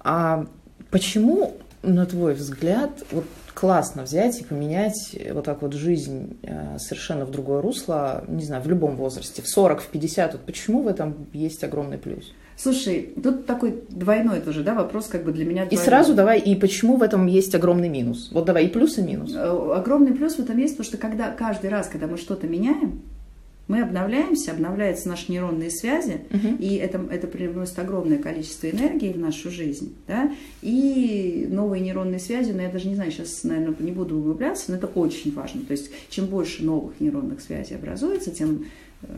А 0.00 0.46
почему, 0.90 1.56
на 1.82 2.06
твой 2.06 2.34
взгляд, 2.34 2.90
вот 3.10 3.24
классно 3.54 4.02
взять 4.02 4.40
и 4.40 4.44
поменять 4.44 5.16
вот 5.32 5.44
так 5.44 5.62
вот 5.62 5.74
жизнь 5.74 6.38
э, 6.42 6.78
совершенно 6.78 7.24
в 7.24 7.30
другое 7.30 7.60
русло, 7.60 8.24
не 8.26 8.44
знаю, 8.44 8.62
в 8.62 8.68
любом 8.68 8.96
возрасте, 8.96 9.42
в 9.42 9.48
40, 9.48 9.82
в 9.82 9.86
50, 9.88 10.32
вот 10.32 10.42
почему 10.42 10.82
в 10.82 10.88
этом 10.88 11.26
есть 11.32 11.62
огромный 11.62 11.98
плюс? 11.98 12.32
Слушай, 12.56 13.14
тут 13.22 13.46
такой 13.46 13.82
двойной 13.88 14.40
тоже, 14.40 14.62
да, 14.62 14.74
вопрос 14.74 15.06
как 15.06 15.24
бы 15.24 15.32
для 15.32 15.44
меня 15.44 15.64
двойной. 15.64 15.82
И 15.82 15.86
сразу 15.86 16.14
давай, 16.14 16.38
и 16.38 16.54
почему 16.54 16.96
в 16.96 17.02
этом 17.02 17.26
есть 17.26 17.54
огромный 17.54 17.88
минус? 17.88 18.30
Вот 18.32 18.44
давай, 18.44 18.66
и 18.66 18.68
плюс, 18.68 18.98
и 18.98 19.02
минус. 19.02 19.32
Э, 19.34 19.72
огромный 19.76 20.12
плюс 20.12 20.36
в 20.36 20.40
этом 20.40 20.58
есть, 20.58 20.76
потому 20.76 20.86
что 20.86 20.98
когда 20.98 21.30
каждый 21.30 21.70
раз, 21.70 21.88
когда 21.88 22.06
мы 22.06 22.18
что-то 22.18 22.46
меняем, 22.46 23.02
мы 23.70 23.82
обновляемся, 23.82 24.50
обновляются 24.50 25.08
наши 25.08 25.30
нейронные 25.30 25.70
связи, 25.70 26.22
угу. 26.28 26.56
и 26.58 26.74
это, 26.74 27.00
это 27.08 27.28
приносит 27.28 27.78
огромное 27.78 28.18
количество 28.18 28.68
энергии 28.68 29.12
в 29.12 29.18
нашу 29.18 29.48
жизнь, 29.48 29.94
да, 30.08 30.34
и 30.60 31.46
новые 31.48 31.80
нейронные 31.80 32.18
связи, 32.18 32.50
но 32.50 32.62
я 32.62 32.68
даже 32.68 32.88
не 32.88 32.96
знаю, 32.96 33.12
сейчас, 33.12 33.44
наверное, 33.44 33.76
не 33.78 33.92
буду 33.92 34.18
углубляться, 34.18 34.72
но 34.72 34.76
это 34.76 34.88
очень 34.88 35.32
важно, 35.32 35.62
то 35.62 35.70
есть 35.70 35.92
чем 36.08 36.26
больше 36.26 36.64
новых 36.64 36.98
нейронных 36.98 37.40
связей 37.40 37.76
образуется, 37.76 38.32
тем 38.32 38.64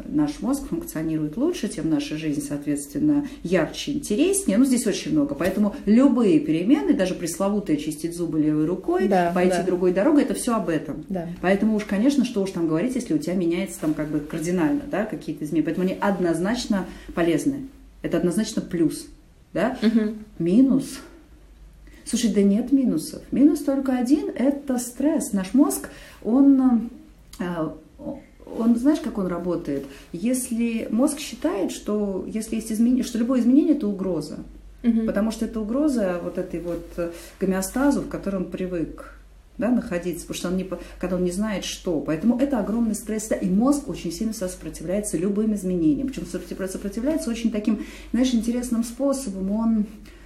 наш 0.07 0.41
мозг 0.41 0.69
функционирует 0.69 1.37
лучше, 1.37 1.69
тем 1.69 1.91
наша 1.91 2.17
жизнь, 2.17 2.43
соответственно, 2.47 3.27
ярче, 3.43 3.93
интереснее. 3.93 4.59
Ну, 4.59 4.65
здесь 4.65 4.87
очень 4.87 5.13
много. 5.13 5.35
Поэтому 5.35 5.75
любые 5.87 6.39
перемены, 6.41 6.95
даже 6.95 7.15
пресловутые 7.15 7.79
чистить 7.79 8.17
зубы 8.17 8.41
левой 8.41 8.67
рукой, 8.67 9.09
да, 9.09 9.33
пойти 9.35 9.57
да. 9.57 9.63
другой 9.65 9.93
дорогой, 9.93 10.23
это 10.23 10.35
все 10.35 10.55
об 10.55 10.69
этом. 10.69 11.05
Да. 11.09 11.29
Поэтому 11.41 11.75
уж, 11.75 11.85
конечно, 11.85 12.25
что 12.25 12.43
уж 12.43 12.51
там 12.51 12.69
говорить, 12.69 12.95
если 12.95 13.15
у 13.15 13.19
тебя 13.19 13.35
меняется 13.35 13.81
там 13.81 13.95
как 13.95 14.09
бы 14.09 14.21
кардинально, 14.21 14.83
да, 14.91 15.05
какие-то 15.05 15.45
изменения. 15.45 15.65
Поэтому 15.65 15.87
они 15.87 15.97
однозначно 16.01 16.87
полезны. 17.15 17.67
Это 18.03 18.19
однозначно 18.19 18.63
плюс. 18.63 19.07
Да? 19.53 19.77
Угу. 19.83 20.15
Минус. 20.39 21.01
Слушай, 22.05 22.33
да 22.33 22.43
нет 22.43 22.73
минусов. 22.73 23.23
Минус 23.33 23.61
только 23.61 23.97
один– 23.97 24.31
это 24.35 24.79
стресс. 24.79 25.33
Наш 25.33 25.55
мозг, 25.55 25.89
он 26.23 26.91
э, 27.39 27.69
он, 28.59 28.77
знаешь, 28.77 29.01
как 29.01 29.19
он 29.19 29.27
работает? 29.27 29.85
Если 30.13 30.89
мозг 30.91 31.19
считает, 31.19 31.73
что 31.73 32.25
если 32.27 32.57
есть 32.57 32.73
изменение, 32.73 33.05
что 33.05 33.19
любое 33.19 33.41
изменение 33.41 33.75
это 33.75 33.87
угроза, 33.87 34.39
угу. 34.83 35.07
потому 35.07 35.31
что 35.31 35.45
это 35.45 35.61
угроза 35.61 36.21
вот 36.23 36.39
этой 36.39 36.61
вот 36.61 36.87
гомеостазу, 37.41 38.03
в 38.03 38.09
котором 38.09 38.47
призвык 38.47 39.19
да, 39.59 39.69
находиться, 39.69 40.27
потому 40.27 40.37
что 40.37 40.49
он 40.49 40.57
не, 40.57 40.69
когда 40.99 41.17
он 41.17 41.25
не 41.25 41.31
знает, 41.31 41.65
что. 41.65 42.01
Поэтому 42.01 42.39
это 42.39 42.59
огромный 42.59 42.95
стресс, 42.95 43.31
и 43.41 43.47
мозг 43.47 43.89
очень 43.89 44.11
сильно 44.11 44.33
сопротивляется 44.33 45.19
любым 45.19 45.55
изменениям. 45.55 46.09
Причем 46.09 46.27
сопротивляется 46.27 47.31
очень 47.31 47.53
таким, 47.53 47.85
знаешь, 48.13 48.33
интересным 48.35 48.83
способом. 48.83 49.51
Он 49.53 49.87
Э, 49.87 50.21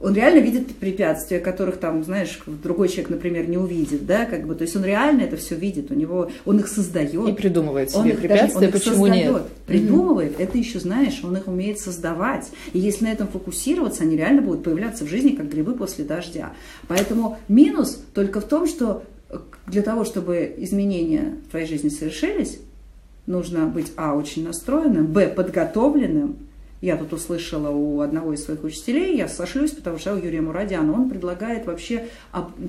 он 0.00 0.14
реально 0.14 0.40
видит 0.40 0.76
препятствия, 0.76 1.40
которых 1.40 1.78
там, 1.78 2.04
знаешь, 2.04 2.40
другой 2.46 2.88
человек, 2.88 3.10
например, 3.10 3.48
не 3.48 3.56
увидит, 3.56 4.06
да, 4.06 4.26
как 4.26 4.46
бы, 4.46 4.54
то 4.54 4.62
есть 4.62 4.76
он 4.76 4.84
реально 4.84 5.22
это 5.22 5.36
все 5.36 5.56
видит, 5.56 5.90
у 5.90 5.94
него, 5.94 6.30
он 6.44 6.60
их 6.60 6.68
создает. 6.68 7.28
И 7.28 7.32
придумывает 7.32 7.90
себе 7.90 8.12
он 8.12 8.16
препятствия, 8.16 8.60
даже, 8.60 8.66
он 8.66 8.72
почему 8.72 9.06
создает, 9.06 9.32
нет. 9.32 9.42
Придумывает, 9.66 10.32
mm-hmm. 10.32 10.44
это 10.44 10.58
еще, 10.58 10.80
знаешь, 10.80 11.20
он 11.24 11.36
их 11.36 11.48
умеет 11.48 11.80
создавать. 11.80 12.50
И 12.72 12.78
если 12.78 13.06
на 13.06 13.12
этом 13.12 13.28
фокусироваться, 13.28 14.04
они 14.04 14.16
реально 14.16 14.42
будут 14.42 14.62
появляться 14.64 15.04
в 15.04 15.08
жизни, 15.08 15.30
как 15.30 15.48
грибы 15.48 15.74
после 15.74 16.04
дождя. 16.04 16.52
Поэтому 16.86 17.38
минус 17.48 18.00
только 18.14 18.40
в 18.40 18.44
том, 18.44 18.66
что 18.66 19.02
для 19.66 19.82
того, 19.82 20.04
чтобы 20.04 20.54
изменения 20.58 21.36
в 21.46 21.50
твоей 21.50 21.66
жизни 21.66 21.88
совершились, 21.88 22.58
нужно 23.26 23.66
быть, 23.66 23.92
а, 23.96 24.14
очень 24.14 24.44
настроенным, 24.44 25.06
б, 25.06 25.28
подготовленным, 25.28 26.36
я 26.82 26.96
тут 26.96 27.12
услышала 27.12 27.70
у 27.70 28.00
одного 28.00 28.34
из 28.34 28.44
своих 28.44 28.64
учителей, 28.64 29.16
я 29.16 29.28
сошлюсь, 29.28 29.70
потому 29.70 29.98
что 29.98 30.14
у 30.14 30.16
Юрия 30.18 30.40
Мурадяна, 30.40 30.92
он 30.92 31.08
предлагает 31.08 31.64
вообще, 31.64 32.08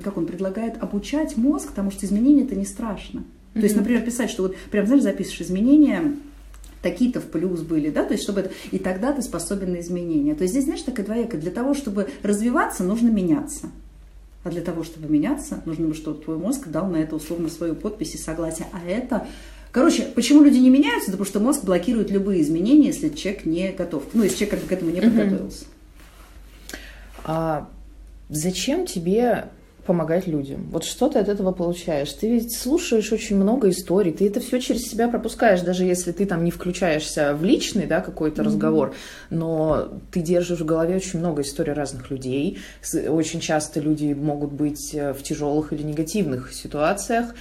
как 0.02 0.16
он 0.16 0.26
предлагает 0.26 0.82
обучать 0.82 1.36
мозг, 1.36 1.70
потому 1.70 1.90
что 1.90 2.06
изменения 2.06 2.44
это 2.44 2.54
не 2.54 2.64
страшно. 2.64 3.18
Mm-hmm. 3.18 3.60
То 3.60 3.60
есть, 3.60 3.76
например, 3.76 4.02
писать, 4.02 4.30
что 4.30 4.44
вот 4.44 4.56
прям, 4.70 4.86
знаешь, 4.86 5.02
запишешь 5.02 5.40
изменения, 5.40 6.14
такие-то 6.80 7.20
в 7.20 7.24
плюс 7.24 7.60
были, 7.62 7.90
да, 7.90 8.04
то 8.04 8.12
есть 8.12 8.22
чтобы 8.22 8.40
это, 8.40 8.50
и 8.70 8.78
тогда 8.78 9.12
ты 9.12 9.20
способен 9.20 9.72
на 9.72 9.80
изменения. 9.80 10.34
То 10.34 10.42
есть 10.42 10.52
здесь, 10.52 10.64
знаешь, 10.64 10.82
такая 10.82 11.04
двоякая, 11.04 11.40
для 11.40 11.50
того, 11.50 11.74
чтобы 11.74 12.08
развиваться, 12.22 12.84
нужно 12.84 13.08
меняться. 13.08 13.70
А 14.44 14.50
для 14.50 14.60
того, 14.60 14.84
чтобы 14.84 15.10
меняться, 15.10 15.62
нужно, 15.64 15.92
чтобы 15.94 16.22
твой 16.22 16.36
мозг 16.36 16.68
дал 16.68 16.86
на 16.86 16.98
это 16.98 17.16
условно 17.16 17.48
свою 17.48 17.74
подпись 17.74 18.14
и 18.14 18.18
согласие. 18.18 18.68
А 18.72 18.86
это 18.86 19.26
Короче, 19.74 20.04
почему 20.04 20.44
люди 20.44 20.58
не 20.58 20.70
меняются? 20.70 21.10
Да 21.10 21.16
потому 21.18 21.26
что 21.26 21.40
мозг 21.40 21.64
блокирует 21.64 22.08
любые 22.08 22.42
изменения, 22.42 22.86
если 22.86 23.08
человек 23.08 23.44
не 23.44 23.72
готов. 23.72 24.04
Ну, 24.12 24.22
если 24.22 24.44
человек 24.44 24.68
к 24.68 24.72
этому 24.72 24.92
не 24.92 25.00
подготовился. 25.00 25.64
А 27.24 27.68
зачем 28.28 28.86
тебе 28.86 29.46
помогать 29.84 30.28
людям. 30.28 30.68
Вот 30.70 30.84
что 30.84 31.08
ты 31.08 31.18
от 31.18 31.28
этого 31.28 31.50
получаешь? 31.50 32.12
Ты 32.12 32.30
ведь 32.30 32.56
слушаешь 32.56 33.10
очень 33.10 33.36
много 33.36 33.68
историй, 33.68 34.12
ты 34.12 34.28
это 34.28 34.38
все 34.38 34.60
через 34.60 34.82
себя 34.82 35.08
пропускаешь, 35.08 35.60
даже 35.60 35.84
если 35.84 36.12
ты 36.12 36.24
там 36.24 36.44
не 36.44 36.52
включаешься 36.52 37.34
в 37.34 37.44
личный, 37.44 37.86
да, 37.86 38.00
какой-то 38.00 38.42
mm-hmm. 38.42 38.46
разговор, 38.46 38.94
но 39.28 39.88
ты 40.12 40.20
держишь 40.20 40.60
в 40.60 40.64
голове 40.64 40.94
очень 40.94 41.18
много 41.18 41.42
историй 41.42 41.72
разных 41.72 42.10
людей. 42.10 42.60
Очень 43.08 43.40
часто 43.40 43.80
люди 43.80 44.14
могут 44.14 44.52
быть 44.52 44.94
э, 44.94 45.12
в 45.12 45.22
тяжелых 45.22 45.72
или 45.72 45.82
негативных 45.82 46.54
ситуациях. 46.54 47.34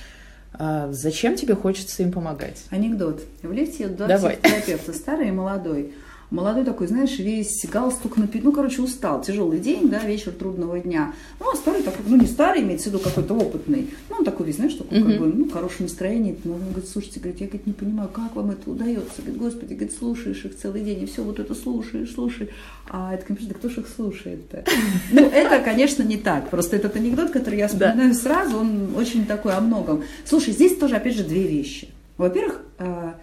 А 0.54 0.92
зачем 0.92 1.36
тебе 1.36 1.56
хочется 1.56 2.04
им 2.04 2.12
помогать? 2.12 2.64
Анекдот. 2.70 3.22
В 3.42 3.52
лифте 3.52 3.88
два 3.88 4.08
психотерапевта, 4.08 4.94
старый 4.94 5.30
и 5.30 5.32
молодой 5.32 5.94
молодой 6.32 6.66
такой, 6.66 6.88
знаешь, 6.88 7.18
весь 7.20 7.66
галстук 7.72 8.18
напит, 8.18 8.44
ну, 8.44 8.52
короче, 8.52 8.82
устал, 8.82 9.22
тяжелый 9.22 9.60
день, 9.60 9.90
да, 9.90 10.00
вечер 10.00 10.32
трудного 10.32 10.80
дня. 10.80 11.14
Ну, 11.40 11.52
а 11.52 11.56
старый 11.56 11.84
такой, 11.84 12.06
ну, 12.08 12.18
не 12.18 12.26
старый, 12.26 12.62
имеется 12.62 12.90
в 12.90 12.94
виду 12.94 13.04
какой-то 13.04 13.34
опытный, 13.36 13.90
ну, 14.10 14.18
он 14.18 14.26
такой 14.26 14.48
весь, 14.48 14.56
знаешь, 14.56 14.74
такой, 14.74 14.98
mm-hmm. 14.98 15.12
как 15.12 15.20
бы, 15.20 15.28
ну, 15.28 15.50
хорошее 15.50 15.82
настроение. 15.82 16.36
Ну, 16.44 16.54
он 16.56 16.62
говорит, 16.70 16.90
слушайте, 16.90 17.20
говорит, 17.20 17.42
я, 17.42 17.48
говорит, 17.48 17.68
не 17.68 17.74
понимаю, 17.74 18.10
как 18.10 18.36
вам 18.36 18.52
это 18.52 18.70
удается? 18.70 19.22
Говорит, 19.22 19.38
господи, 19.38 19.74
говорит, 19.74 19.98
слушаешь 19.98 20.46
их 20.46 20.58
целый 20.58 20.82
день, 20.82 21.04
и 21.04 21.06
все 21.06 21.24
вот 21.24 21.40
это 21.40 21.54
слушаешь, 21.56 22.12
слушаешь. 22.14 22.50
А 22.90 23.14
это 23.14 23.26
компьютер, 23.26 23.54
да 23.54 23.60
кто 23.60 23.70
же 23.70 23.82
их 23.82 23.88
слушает-то? 23.88 24.66
Ну, 25.12 25.22
это, 25.22 25.60
конечно, 25.64 26.04
не 26.04 26.18
так. 26.18 26.50
Просто 26.50 26.76
этот 26.76 26.96
анекдот, 26.96 27.32
который 27.32 27.60
я 27.60 27.68
вспоминаю 27.68 28.14
сразу, 28.14 28.58
он 28.58 28.96
очень 28.96 29.26
такой 29.26 29.54
о 29.54 29.62
многом. 29.62 30.04
Слушай, 30.26 30.54
здесь 30.54 30.78
тоже, 30.78 30.96
опять 30.96 31.16
же, 31.16 31.24
две 31.24 31.44
вещи. 31.44 31.90
Во-первых, 32.18 32.62
э, 32.80 33.14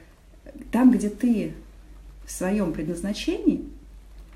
там, 0.73 0.91
где 0.91 1.09
ты 1.09 1.53
в 2.31 2.33
своем 2.33 2.73
предназначении, 2.73 3.65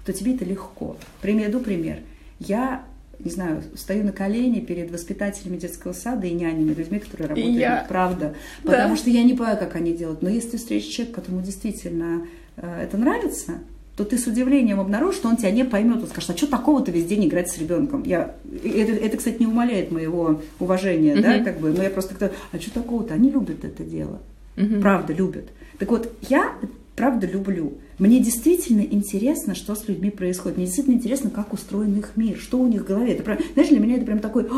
то 0.04 0.12
тебе 0.12 0.34
это 0.34 0.44
легко. 0.44 0.96
Приведу 1.22 1.60
пример. 1.60 1.98
Я 2.40 2.84
не 3.20 3.30
знаю, 3.30 3.62
стою 3.76 4.04
на 4.04 4.10
колени 4.10 4.58
перед 4.58 4.90
воспитателями 4.90 5.56
детского 5.56 5.92
сада 5.92 6.26
и 6.26 6.32
нянями, 6.32 6.74
людьми, 6.74 6.98
которые 6.98 7.28
работают, 7.28 7.56
я... 7.56 7.86
правда. 7.88 8.34
Потому 8.64 8.94
да. 8.94 8.96
что 8.96 9.10
я 9.10 9.22
не 9.22 9.34
понимаю, 9.34 9.56
как 9.56 9.76
они 9.76 9.92
делают. 9.92 10.20
Но 10.20 10.28
если 10.28 10.56
встретишь 10.56 10.88
человека, 10.88 11.20
которому 11.20 11.42
действительно 11.42 12.26
э, 12.56 12.82
это 12.82 12.98
нравится, 12.98 13.60
то 13.96 14.04
ты 14.04 14.18
с 14.18 14.26
удивлением 14.26 14.80
обнаружишь, 14.80 15.20
что 15.20 15.28
он 15.28 15.36
тебя 15.36 15.52
не 15.52 15.64
поймет. 15.64 16.02
Он 16.02 16.08
скажет, 16.08 16.30
а 16.30 16.36
что 16.36 16.48
такого-то 16.48 16.90
весь 16.90 17.06
день 17.06 17.28
играть 17.28 17.48
с 17.48 17.56
ребенком? 17.56 18.02
Я, 18.02 18.34
это, 18.64 18.92
это, 18.92 19.16
кстати, 19.16 19.36
не 19.38 19.46
умаляет 19.46 19.92
моего 19.92 20.42
уважения, 20.58 21.14
угу. 21.14 21.22
да, 21.22 21.38
как 21.38 21.60
бы, 21.60 21.70
но 21.70 21.84
я 21.84 21.90
просто, 21.90 22.32
а 22.50 22.58
что 22.58 22.72
такого-то? 22.72 23.14
Они 23.14 23.30
любят 23.30 23.64
это 23.64 23.84
дело. 23.84 24.20
Угу. 24.56 24.80
Правда, 24.80 25.12
любят. 25.12 25.44
Так 25.78 25.90
вот, 25.90 26.12
я 26.28 26.52
правда 26.96 27.26
люблю. 27.26 27.74
Мне 27.98 28.20
действительно 28.20 28.80
интересно, 28.80 29.54
что 29.54 29.74
с 29.74 29.88
людьми 29.88 30.10
происходит. 30.10 30.56
Мне 30.56 30.66
действительно 30.66 30.94
интересно, 30.94 31.30
как 31.30 31.52
устроен 31.52 31.96
их 31.98 32.16
мир, 32.16 32.38
что 32.38 32.58
у 32.58 32.66
них 32.66 32.82
в 32.82 32.86
голове. 32.86 33.12
Это, 33.12 33.22
прям, 33.22 33.38
знаешь, 33.54 33.70
для 33.70 33.80
меня 33.80 33.96
это 33.96 34.04
прям 34.04 34.18
такое 34.18 34.48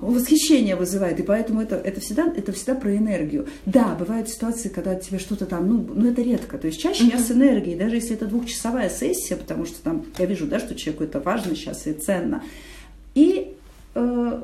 восхищение 0.00 0.76
вызывает. 0.76 1.18
И 1.20 1.22
поэтому 1.22 1.60
это, 1.60 1.76
это, 1.76 2.00
всегда, 2.00 2.32
это 2.34 2.52
всегда 2.52 2.74
про 2.74 2.94
энергию. 2.96 3.46
Да, 3.64 3.94
бывают 3.98 4.28
ситуации, 4.28 4.68
когда 4.68 4.94
тебе 4.94 5.18
что-то 5.18 5.46
там, 5.46 5.68
ну, 5.68 5.86
ну 5.94 6.10
это 6.10 6.22
редко. 6.22 6.58
То 6.58 6.66
есть 6.66 6.80
чаще 6.80 7.04
mm-hmm. 7.04 7.12
я 7.12 7.18
с 7.18 7.30
энергией, 7.30 7.76
даже 7.76 7.96
если 7.96 8.14
это 8.14 8.26
двухчасовая 8.26 8.90
сессия, 8.90 9.36
потому 9.36 9.64
что 9.64 9.80
там 9.82 10.04
я 10.18 10.26
вижу, 10.26 10.46
да, 10.46 10.58
что 10.58 10.74
человеку 10.74 11.04
это 11.04 11.20
важно 11.20 11.54
сейчас 11.54 11.86
и 11.86 11.92
ценно. 11.92 12.42
И, 13.14 13.54
э, 13.94 14.42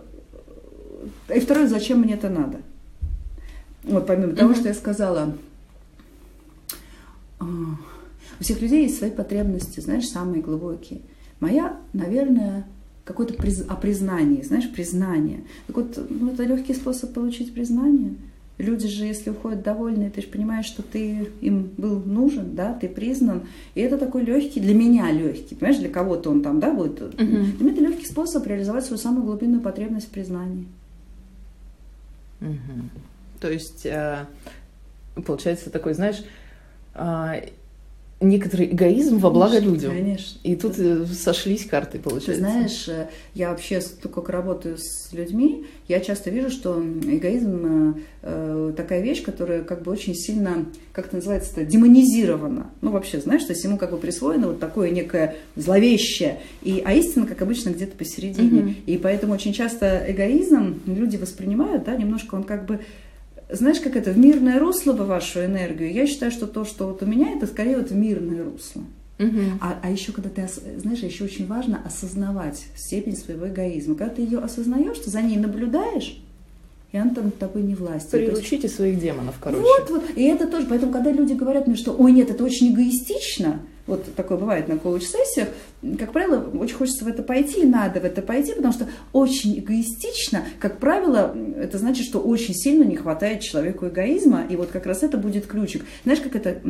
и 1.34 1.40
второе, 1.40 1.66
зачем 1.68 2.00
мне 2.00 2.14
это 2.14 2.30
надо? 2.30 2.58
Вот 3.84 4.06
помимо 4.06 4.34
того, 4.34 4.54
что 4.54 4.68
я 4.68 4.74
сказала, 4.74 5.34
у 7.42 8.42
всех 8.42 8.60
людей 8.60 8.84
есть 8.84 8.98
свои 8.98 9.10
потребности, 9.10 9.80
знаешь, 9.80 10.08
самые 10.08 10.42
глубокие. 10.42 11.00
Моя, 11.40 11.76
наверное, 11.92 12.66
какое-то 13.04 13.34
приз... 13.34 13.64
о 13.68 13.74
признании, 13.74 14.42
знаешь, 14.42 14.70
признание. 14.70 15.44
Так 15.66 15.76
вот, 15.76 16.06
ну, 16.08 16.32
это 16.32 16.44
легкий 16.44 16.74
способ 16.74 17.12
получить 17.12 17.52
признание. 17.52 18.14
Люди 18.58 18.86
же, 18.86 19.04
если 19.04 19.30
уходят 19.30 19.62
довольные, 19.62 20.10
ты 20.10 20.20
же 20.20 20.28
понимаешь, 20.28 20.66
что 20.66 20.82
ты 20.82 21.28
им 21.40 21.70
был 21.76 22.00
нужен, 22.00 22.54
да, 22.54 22.74
ты 22.74 22.88
признан. 22.88 23.42
И 23.74 23.80
это 23.80 23.98
такой 23.98 24.24
легкий, 24.24 24.60
для 24.60 24.74
меня 24.74 25.10
легкий, 25.10 25.54
понимаешь, 25.54 25.80
для 25.80 25.88
кого-то 25.88 26.30
он 26.30 26.42
там, 26.42 26.60
да, 26.60 26.72
будет. 26.72 27.00
Uh-huh. 27.00 27.16
Для 27.16 27.64
меня 27.64 27.72
это 27.72 27.80
легкий 27.82 28.06
способ 28.06 28.46
реализовать 28.46 28.84
свою 28.84 29.00
самую 29.00 29.24
глубинную 29.24 29.62
потребность 29.62 30.06
в 30.06 30.10
признании. 30.10 30.66
Uh-huh. 32.40 32.88
То 33.40 33.50
есть, 33.50 33.84
э, 33.86 34.26
получается 35.24 35.70
такой, 35.70 35.94
знаешь, 35.94 36.18
а, 36.18 36.26
некоторый 38.22 38.66
эгоизм 38.66 39.18
во 39.18 39.30
благо 39.30 39.58
людям. 39.58 39.92
Конечно. 39.92 40.38
И 40.42 40.56
тут 40.56 40.78
э, 40.78 41.04
сошлись 41.06 41.66
карты, 41.66 41.98
получается. 41.98 42.32
Ты 42.32 42.38
знаешь, 42.38 42.88
э, 42.88 43.08
я 43.34 43.50
вообще, 43.50 43.80
только 43.80 44.32
работаю 44.32 44.78
с 44.78 45.12
людьми, 45.12 45.66
я 45.88 46.00
часто 46.00 46.30
вижу, 46.30 46.50
что 46.50 46.80
эгоизм 46.80 47.96
э, 48.22 48.72
такая 48.76 49.02
вещь, 49.02 49.22
которая 49.22 49.62
как 49.62 49.82
бы 49.82 49.90
очень 49.90 50.14
сильно, 50.14 50.66
как 50.92 51.06
это 51.06 51.16
называется, 51.16 51.64
демонизирована. 51.64 52.70
Ну, 52.80 52.92
вообще, 52.92 53.20
знаешь, 53.20 53.44
то 53.44 53.52
есть 53.52 53.64
ему 53.64 53.76
как 53.76 53.90
бы 53.90 53.98
присвоено 53.98 54.48
вот 54.48 54.60
такое 54.60 54.90
некое 54.90 55.36
зловещее. 55.56 56.40
И, 56.62 56.82
а 56.84 56.92
истина, 56.94 57.26
как 57.26 57.42
обычно, 57.42 57.70
где-то 57.70 57.96
посередине. 57.96 58.62
Угу. 58.62 58.74
И 58.86 58.96
поэтому 58.98 59.34
очень 59.34 59.52
часто 59.52 60.04
эгоизм 60.08 60.80
люди 60.86 61.16
воспринимают, 61.16 61.84
да, 61.84 61.96
немножко 61.96 62.36
он 62.36 62.44
как 62.44 62.66
бы 62.66 62.80
знаешь, 63.52 63.80
как 63.80 63.96
это, 63.96 64.10
в 64.10 64.18
мирное 64.18 64.58
русло 64.58 64.92
бы 64.92 65.04
вашу 65.04 65.44
энергию, 65.44 65.92
я 65.92 66.06
считаю, 66.06 66.32
что 66.32 66.46
то, 66.46 66.64
что 66.64 66.86
вот 66.86 67.02
у 67.02 67.06
меня, 67.06 67.32
это 67.36 67.46
скорее 67.46 67.76
вот 67.76 67.90
в 67.90 67.94
мирное 67.94 68.44
русло. 68.44 68.82
Угу. 69.18 69.40
А, 69.60 69.78
а 69.82 69.90
еще, 69.90 70.12
когда 70.12 70.30
ты, 70.30 70.48
знаешь, 70.78 71.00
еще 71.00 71.24
очень 71.24 71.46
важно 71.46 71.80
осознавать 71.84 72.64
степень 72.76 73.16
своего 73.16 73.48
эгоизма. 73.48 73.94
Когда 73.94 74.14
ты 74.14 74.22
ее 74.22 74.38
осознаешь, 74.38 74.98
ты 74.98 75.10
за 75.10 75.22
ней 75.22 75.36
наблюдаешь, 75.36 76.20
и 76.92 76.96
она 76.96 77.14
там 77.14 77.30
тобой 77.30 77.62
не 77.62 77.74
власть. 77.74 78.10
Приручите 78.10 78.62
есть... 78.62 78.74
своих 78.74 79.00
демонов, 79.00 79.36
короче. 79.40 79.62
Вот, 79.62 79.90
вот. 79.90 80.04
И 80.16 80.24
это 80.24 80.46
тоже. 80.46 80.66
Поэтому, 80.66 80.92
когда 80.92 81.10
люди 81.10 81.32
говорят 81.32 81.66
мне, 81.66 81.76
что 81.76 81.92
ой, 81.92 82.12
нет, 82.12 82.30
это 82.30 82.44
очень 82.44 82.72
эгоистично, 82.72 83.62
вот 83.86 84.14
такое 84.14 84.38
бывает 84.38 84.68
на 84.68 84.78
коуч-сессиях, 84.78 85.48
как 85.98 86.12
правило, 86.12 86.38
очень 86.56 86.76
хочется 86.76 87.04
в 87.04 87.08
это 87.08 87.22
пойти, 87.22 87.64
надо 87.64 88.00
в 88.00 88.04
это 88.04 88.22
пойти, 88.22 88.54
потому 88.54 88.72
что 88.72 88.86
очень 89.12 89.58
эгоистично, 89.58 90.44
как 90.60 90.78
правило, 90.78 91.36
это 91.56 91.78
значит, 91.78 92.06
что 92.06 92.20
очень 92.20 92.54
сильно 92.54 92.84
не 92.84 92.96
хватает 92.96 93.40
человеку 93.40 93.88
эгоизма, 93.88 94.44
и 94.48 94.56
вот 94.56 94.70
как 94.70 94.86
раз 94.86 95.02
это 95.02 95.18
будет 95.18 95.46
ключик. 95.46 95.84
Знаешь, 96.04 96.20
как 96.20 96.36
это, 96.36 96.60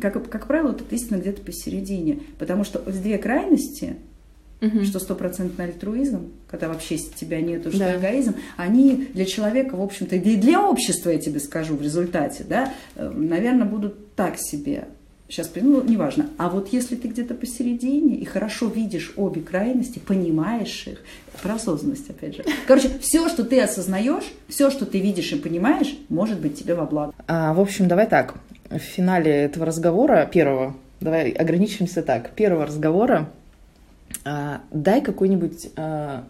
как, 0.00 0.28
как 0.28 0.46
правило, 0.46 0.72
это 0.72 0.84
истина 0.94 1.16
где-то 1.16 1.40
посередине, 1.40 2.20
потому 2.38 2.64
что 2.64 2.80
в 2.80 3.02
две 3.02 3.16
крайности, 3.16 3.96
угу. 4.60 4.84
что 4.84 4.98
стопроцентный 4.98 5.66
альтруизм, 5.66 6.32
когда 6.46 6.68
вообще 6.68 6.98
тебя 6.98 7.40
нету, 7.40 7.70
что 7.70 7.78
да. 7.78 7.96
эгоизм, 7.96 8.34
они 8.58 9.08
для 9.14 9.24
человека, 9.24 9.76
в 9.76 9.82
общем-то, 9.82 10.16
и 10.16 10.36
для 10.36 10.60
общества, 10.60 11.10
я 11.10 11.18
тебе 11.18 11.40
скажу, 11.40 11.76
в 11.76 11.82
результате, 11.82 12.44
да, 12.44 12.74
э, 12.96 13.08
наверное, 13.08 13.66
будут 13.66 14.14
так 14.14 14.36
себе 14.38 14.88
сейчас, 15.28 15.50
ну, 15.54 15.82
неважно. 15.82 16.30
А 16.38 16.48
вот 16.48 16.68
если 16.72 16.96
ты 16.96 17.08
где-то 17.08 17.34
посередине 17.34 18.16
и 18.16 18.24
хорошо 18.24 18.66
видишь 18.66 19.12
обе 19.16 19.40
крайности, 19.40 19.98
понимаешь 19.98 20.86
их, 20.86 21.02
про 21.42 21.54
осознанность, 21.54 22.08
опять 22.10 22.36
же. 22.36 22.44
Короче, 22.66 22.90
все, 23.00 23.28
что 23.28 23.44
ты 23.44 23.60
осознаешь, 23.60 24.24
все, 24.48 24.70
что 24.70 24.86
ты 24.86 25.00
видишь 25.00 25.32
и 25.32 25.36
понимаешь, 25.36 25.96
может 26.08 26.40
быть 26.40 26.58
тебе 26.58 26.74
во 26.74 26.86
благо. 26.86 27.12
А, 27.26 27.54
в 27.54 27.60
общем, 27.60 27.88
давай 27.88 28.06
так. 28.08 28.34
В 28.70 28.78
финале 28.78 29.30
этого 29.30 29.66
разговора, 29.66 30.28
первого, 30.32 30.76
давай 31.00 31.30
ограничимся 31.30 32.02
так, 32.02 32.30
первого 32.30 32.66
разговора, 32.66 33.30
а, 34.24 34.62
дай 34.70 35.00
какой-нибудь 35.00 35.70
а, 35.76 36.24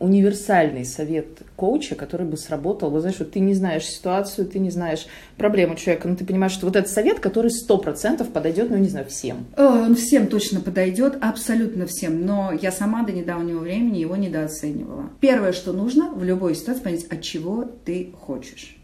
универсальный 0.00 0.84
совет 0.84 1.42
коуча, 1.56 1.94
который 1.94 2.26
бы 2.26 2.36
сработал. 2.36 2.90
Вы 2.90 3.00
знаешь, 3.00 3.18
вот 3.18 3.32
ты 3.32 3.40
не 3.40 3.54
знаешь 3.54 3.84
ситуацию, 3.84 4.48
ты 4.48 4.58
не 4.58 4.70
знаешь 4.70 5.06
проблему 5.36 5.76
человека, 5.76 6.08
но 6.08 6.16
ты 6.16 6.24
понимаешь, 6.24 6.52
что 6.52 6.66
вот 6.66 6.74
этот 6.74 6.90
совет, 6.90 7.20
который 7.20 7.50
сто 7.50 7.76
процентов 7.76 8.30
подойдет, 8.30 8.70
ну, 8.70 8.78
не 8.78 8.88
знаю, 8.88 9.06
всем. 9.06 9.46
Он 9.56 9.94
всем 9.94 10.26
точно 10.26 10.60
подойдет, 10.60 11.18
абсолютно 11.20 11.86
всем. 11.86 12.24
Но 12.24 12.50
я 12.50 12.72
сама 12.72 13.04
до 13.04 13.12
недавнего 13.12 13.58
времени 13.58 13.98
его 13.98 14.16
недооценивала. 14.16 15.10
Первое, 15.20 15.52
что 15.52 15.72
нужно 15.72 16.10
в 16.10 16.24
любой 16.24 16.54
ситуации, 16.54 16.82
понять, 16.82 17.04
от 17.04 17.20
чего 17.20 17.70
ты 17.84 18.12
хочешь. 18.18 18.76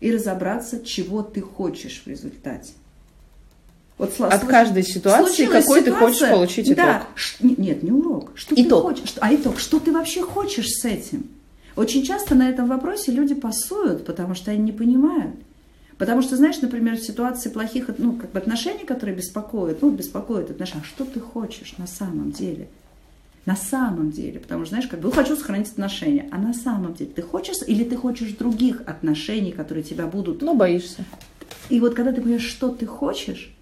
И 0.00 0.12
разобраться, 0.12 0.84
чего 0.84 1.22
ты 1.22 1.40
хочешь 1.40 2.02
в 2.04 2.08
результате. 2.08 2.72
Вот, 4.00 4.18
От 4.18 4.46
каждой 4.46 4.82
ситуации 4.82 5.44
какой 5.44 5.60
ситуация, 5.62 5.82
ты 5.82 5.92
хочешь 5.92 6.28
получить 6.30 6.66
итог. 6.68 6.76
Да, 6.76 7.06
нет, 7.40 7.82
не 7.82 7.92
урок. 7.92 8.32
Что 8.34 8.54
итог. 8.54 8.64
ты 8.64 8.94
хочешь? 8.94 9.14
А 9.20 9.34
итог, 9.34 9.58
что 9.58 9.78
ты 9.78 9.92
вообще 9.92 10.22
хочешь 10.22 10.68
с 10.68 10.86
этим? 10.86 11.28
Очень 11.76 12.02
часто 12.02 12.34
на 12.34 12.48
этом 12.48 12.66
вопросе 12.66 13.12
люди 13.12 13.34
пасуют, 13.34 14.06
потому 14.06 14.34
что 14.34 14.52
они 14.52 14.62
не 14.62 14.72
понимают. 14.72 15.36
Потому 15.98 16.22
что, 16.22 16.34
знаешь, 16.38 16.62
например, 16.62 16.96
в 16.96 17.02
ситуации 17.02 17.50
плохих 17.50 17.90
ну, 17.98 18.14
как 18.14 18.32
бы 18.32 18.38
отношений, 18.38 18.86
которые 18.86 19.14
беспокоят, 19.14 19.82
ну, 19.82 19.90
беспокоят 19.90 20.50
отношения, 20.50 20.80
а 20.82 20.86
что 20.86 21.04
ты 21.04 21.20
хочешь 21.20 21.74
на 21.76 21.86
самом 21.86 22.32
деле? 22.32 22.68
На 23.44 23.54
самом 23.54 24.12
деле, 24.12 24.40
потому 24.40 24.64
что, 24.64 24.70
знаешь, 24.70 24.88
как 24.88 25.00
бы, 25.00 25.08
ну, 25.08 25.14
хочу 25.14 25.36
сохранить 25.36 25.68
отношения, 25.68 26.26
а 26.30 26.38
на 26.38 26.54
самом 26.54 26.94
деле 26.94 27.10
ты 27.14 27.20
хочешь 27.20 27.56
или 27.66 27.84
ты 27.84 27.96
хочешь 27.96 28.30
других 28.30 28.80
отношений, 28.86 29.52
которые 29.52 29.84
тебя 29.84 30.06
будут... 30.06 30.40
Ну, 30.40 30.54
боишься. 30.54 31.04
И 31.68 31.80
вот 31.80 31.92
когда 31.92 32.12
ты 32.12 32.22
понимаешь, 32.22 32.48
что 32.48 32.70
ты 32.70 32.86
хочешь, 32.86 33.54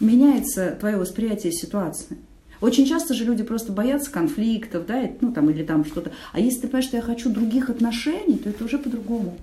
меняется 0.00 0.76
твое 0.78 0.96
восприятие 0.96 1.52
ситуации. 1.52 2.18
Очень 2.60 2.86
часто 2.86 3.14
же 3.14 3.24
люди 3.24 3.42
просто 3.42 3.72
боятся 3.72 4.10
конфликтов, 4.10 4.86
да, 4.86 5.10
ну 5.20 5.32
там 5.32 5.50
или 5.50 5.62
там 5.62 5.84
что-то. 5.84 6.12
А 6.32 6.40
если 6.40 6.62
ты 6.62 6.68
понимаешь, 6.68 6.86
что 6.86 6.96
я 6.96 7.02
хочу 7.02 7.30
других 7.30 7.68
отношений, 7.68 8.38
то 8.38 8.48
это 8.48 8.64
уже 8.64 8.78
по-другому. 8.78 9.36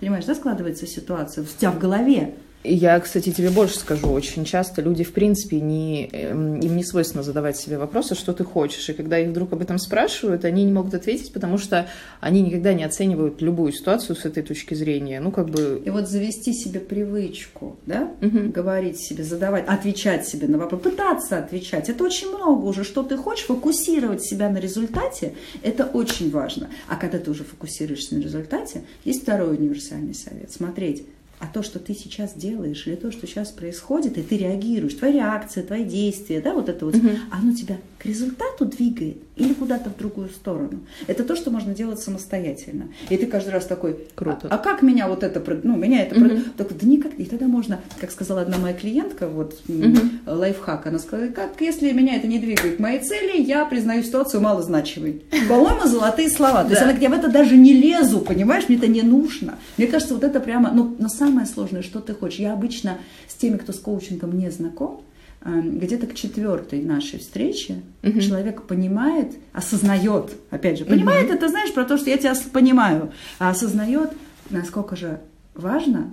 Понимаешь, 0.00 0.24
да, 0.24 0.34
складывается 0.34 0.86
ситуация 0.86 1.44
у 1.44 1.46
тебя 1.46 1.72
в 1.72 1.78
голове. 1.78 2.34
Я, 2.68 3.00
кстати, 3.00 3.30
тебе 3.32 3.50
больше 3.50 3.78
скажу. 3.78 4.08
Очень 4.08 4.44
часто 4.44 4.82
люди, 4.82 5.04
в 5.04 5.12
принципе, 5.12 5.60
не, 5.60 6.08
эм, 6.12 6.60
им 6.60 6.76
не 6.76 6.84
свойственно 6.84 7.22
задавать 7.22 7.56
себе 7.56 7.78
вопросы, 7.78 8.14
что 8.14 8.32
ты 8.32 8.44
хочешь. 8.44 8.88
И 8.88 8.92
когда 8.92 9.18
их 9.18 9.30
вдруг 9.30 9.52
об 9.52 9.62
этом 9.62 9.78
спрашивают, 9.78 10.44
они 10.44 10.64
не 10.64 10.72
могут 10.72 10.94
ответить, 10.94 11.32
потому 11.32 11.58
что 11.58 11.88
они 12.20 12.42
никогда 12.42 12.74
не 12.74 12.84
оценивают 12.84 13.40
любую 13.40 13.72
ситуацию 13.72 14.16
с 14.16 14.24
этой 14.24 14.42
точки 14.42 14.74
зрения. 14.74 15.20
Ну, 15.20 15.30
как 15.30 15.48
бы... 15.48 15.82
И 15.84 15.90
вот 15.90 16.08
завести 16.08 16.52
себе 16.52 16.80
привычку, 16.80 17.76
да, 17.86 18.10
угу. 18.20 18.50
говорить 18.50 19.00
себе, 19.00 19.24
задавать, 19.24 19.66
отвечать 19.66 20.26
себе 20.26 20.48
на 20.48 20.58
вопрос, 20.58 20.82
пытаться 20.82 21.38
отвечать. 21.38 21.88
Это 21.88 22.04
очень 22.04 22.28
много 22.28 22.64
уже, 22.64 22.84
что 22.84 23.02
ты 23.02 23.16
хочешь, 23.16 23.46
фокусировать 23.46 24.22
себя 24.22 24.50
на 24.50 24.58
результате, 24.58 25.34
это 25.62 25.84
очень 25.86 26.30
важно. 26.30 26.68
А 26.88 26.96
когда 26.96 27.18
ты 27.18 27.30
уже 27.30 27.44
фокусируешься 27.44 28.14
на 28.14 28.20
результате, 28.20 28.82
есть 29.04 29.22
второй 29.22 29.56
универсальный 29.56 30.14
совет. 30.14 30.52
Смотреть, 30.52 31.06
а 31.38 31.46
то, 31.46 31.62
что 31.62 31.78
ты 31.78 31.94
сейчас 31.94 32.34
делаешь, 32.34 32.86
или 32.86 32.96
то, 32.96 33.12
что 33.12 33.26
сейчас 33.26 33.50
происходит, 33.50 34.18
и 34.18 34.22
ты 34.22 34.36
реагируешь, 34.36 34.94
твоя 34.94 35.14
реакция, 35.14 35.62
твои 35.62 35.84
действия, 35.84 36.40
да, 36.40 36.54
вот 36.54 36.68
это 36.68 36.84
вот, 36.84 36.96
угу. 36.96 37.10
оно 37.30 37.54
тебя 37.54 37.78
к 37.98 38.06
результату 38.06 38.64
двигает 38.64 39.18
или 39.38 39.54
куда-то 39.54 39.90
в 39.90 39.96
другую 39.96 40.28
сторону. 40.28 40.80
Это 41.06 41.24
то, 41.24 41.36
что 41.36 41.50
можно 41.50 41.74
делать 41.74 42.00
самостоятельно. 42.00 42.88
И 43.08 43.16
ты 43.16 43.26
каждый 43.26 43.50
раз 43.50 43.66
такой, 43.66 43.98
круто. 44.14 44.48
А, 44.50 44.56
а 44.56 44.58
как 44.58 44.82
меня 44.82 45.08
вот 45.08 45.22
это, 45.22 45.42
ну, 45.62 45.76
меня 45.76 46.02
это, 46.02 46.16
угу. 46.16 46.30
так, 46.56 46.76
да 46.76 46.86
никак. 46.86 47.12
И 47.18 47.24
тогда 47.24 47.46
можно, 47.46 47.80
как 48.00 48.10
сказала 48.10 48.42
одна 48.42 48.58
моя 48.58 48.74
клиентка, 48.74 49.28
вот 49.28 49.60
угу. 49.68 49.96
лайфхак, 50.26 50.86
она 50.86 50.98
сказала, 50.98 51.28
как 51.28 51.60
если 51.60 51.92
меня 51.92 52.16
это 52.16 52.26
не 52.26 52.38
двигает 52.38 52.78
мои 52.78 52.98
цели, 52.98 53.40
я 53.40 53.64
признаю 53.64 54.02
ситуацию 54.02 54.40
малозначимой. 54.40 55.22
По-моему, 55.48 55.86
золотые 55.86 56.28
слова. 56.28 56.64
То 56.64 56.70
есть 56.70 56.82
она 56.82 56.92
я 56.92 57.08
в 57.08 57.12
это 57.12 57.30
даже 57.30 57.56
не 57.56 57.74
лезу, 57.74 58.20
понимаешь, 58.20 58.64
мне 58.68 58.76
это 58.76 58.88
не 58.88 59.02
нужно. 59.02 59.56
Мне 59.76 59.86
кажется, 59.86 60.14
вот 60.14 60.24
это 60.24 60.40
прямо, 60.40 60.72
ну, 60.72 60.96
самом 61.08 61.28
самое 61.28 61.46
сложное, 61.46 61.82
что 61.82 62.00
ты 62.00 62.14
хочешь. 62.14 62.40
Я 62.40 62.52
обычно 62.52 62.98
с 63.28 63.34
теми, 63.34 63.58
кто 63.58 63.72
с 63.72 63.78
коучингом 63.78 64.36
не 64.36 64.50
знаком, 64.50 65.02
где-то 65.44 66.06
к 66.06 66.14
четвертой 66.14 66.82
нашей 66.82 67.18
встрече 67.18 67.82
uh 68.02 68.20
человек 68.20 68.62
понимает, 68.62 69.36
осознает, 69.52 70.32
опять 70.50 70.78
же, 70.78 70.84
понимает 70.84 71.30
uh 71.30 71.34
это, 71.34 71.48
знаешь, 71.48 71.72
про 71.72 71.84
то, 71.84 71.96
что 71.96 72.10
я 72.10 72.18
тебя 72.18 72.34
понимаю, 72.52 73.12
а 73.38 73.50
осознает, 73.50 74.10
насколько 74.50 74.96
же 74.96 75.20
важно 75.58 76.12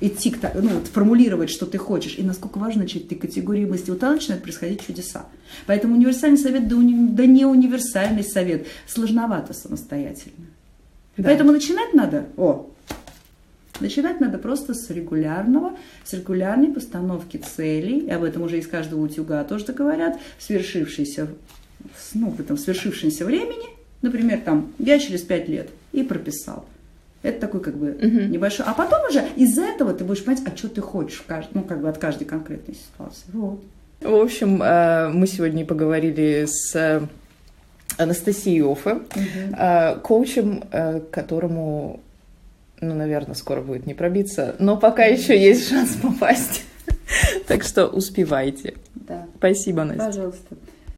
идти 0.00 0.30
к, 0.30 0.38
ну, 0.54 0.68
вот, 0.68 0.86
формулировать, 0.86 1.50
что 1.50 1.66
ты 1.66 1.78
хочешь, 1.78 2.16
и 2.16 2.22
насколько 2.22 2.58
важно 2.58 2.82
начать 2.82 3.08
ты 3.08 3.16
категории 3.16 3.64
мысли. 3.64 3.90
Вот 3.90 4.00
тогда 4.00 4.14
начинают 4.14 4.42
происходить 4.42 4.86
чудеса. 4.86 5.26
Поэтому 5.66 5.96
универсальный 5.96 6.38
совет, 6.38 6.68
да, 6.68 6.76
уни, 6.76 7.08
да 7.10 7.26
не 7.26 7.44
универсальный 7.44 8.22
совет, 8.22 8.68
сложновато 8.86 9.52
самостоятельно. 9.52 10.46
Да. 11.16 11.24
Поэтому 11.24 11.52
начинать 11.52 11.92
надо, 11.92 12.26
о, 12.36 12.70
Начинать 13.80 14.20
надо 14.20 14.38
просто 14.38 14.72
с 14.72 14.88
регулярного, 14.90 15.72
с 16.04 16.12
регулярной 16.12 16.68
постановки 16.68 17.38
целей, 17.38 18.00
и 18.00 18.10
об 18.10 18.22
этом 18.22 18.42
уже 18.42 18.58
из 18.58 18.68
каждого 18.68 19.00
утюга 19.00 19.42
тоже 19.44 19.72
говорят, 19.72 20.18
свершившейся, 20.38 21.28
ну, 22.14 22.30
в 22.30 22.40
этом 22.40 22.56
свершившемся 22.56 23.24
времени, 23.24 23.66
например, 24.00 24.40
там, 24.44 24.72
я 24.78 24.98
через 24.98 25.22
пять 25.22 25.48
лет, 25.48 25.70
и 25.92 26.04
прописал. 26.04 26.66
Это 27.22 27.40
такой 27.40 27.60
как 27.60 27.76
бы 27.76 27.90
угу. 27.90 28.06
небольшой. 28.06 28.66
А 28.68 28.74
потом 28.74 29.08
уже 29.08 29.26
из 29.34 29.58
этого 29.58 29.92
ты 29.92 30.04
будешь 30.04 30.24
понимать, 30.24 30.44
а 30.46 30.56
что 30.56 30.68
ты 30.68 30.80
хочешь, 30.80 31.24
в 31.26 31.54
ну, 31.54 31.62
как 31.62 31.80
бы 31.80 31.88
от 31.88 31.98
каждой 31.98 32.26
конкретной 32.26 32.74
ситуации. 32.74 33.24
Вот. 33.32 33.60
В 34.00 34.14
общем, 34.14 34.62
э, 34.62 35.08
мы 35.08 35.26
сегодня 35.26 35.64
поговорили 35.64 36.44
с 36.46 36.76
э, 36.76 37.00
Анастасией 37.96 38.62
Офе, 38.62 39.00
угу. 39.16 40.00
коучем, 40.02 40.62
которому 41.10 42.03
ну, 42.88 42.94
наверное, 42.94 43.34
скоро 43.34 43.60
будет 43.60 43.86
не 43.86 43.94
пробиться, 43.94 44.56
но 44.58 44.76
пока 44.76 45.04
еще 45.04 45.40
есть 45.40 45.68
шанс 45.68 45.96
попасть. 46.02 46.64
Так 47.46 47.62
что 47.64 47.86
успевайте. 47.86 48.74
Да. 48.94 49.26
Спасибо, 49.36 49.84
Настя. 49.84 50.04
Пожалуйста. 50.06 50.56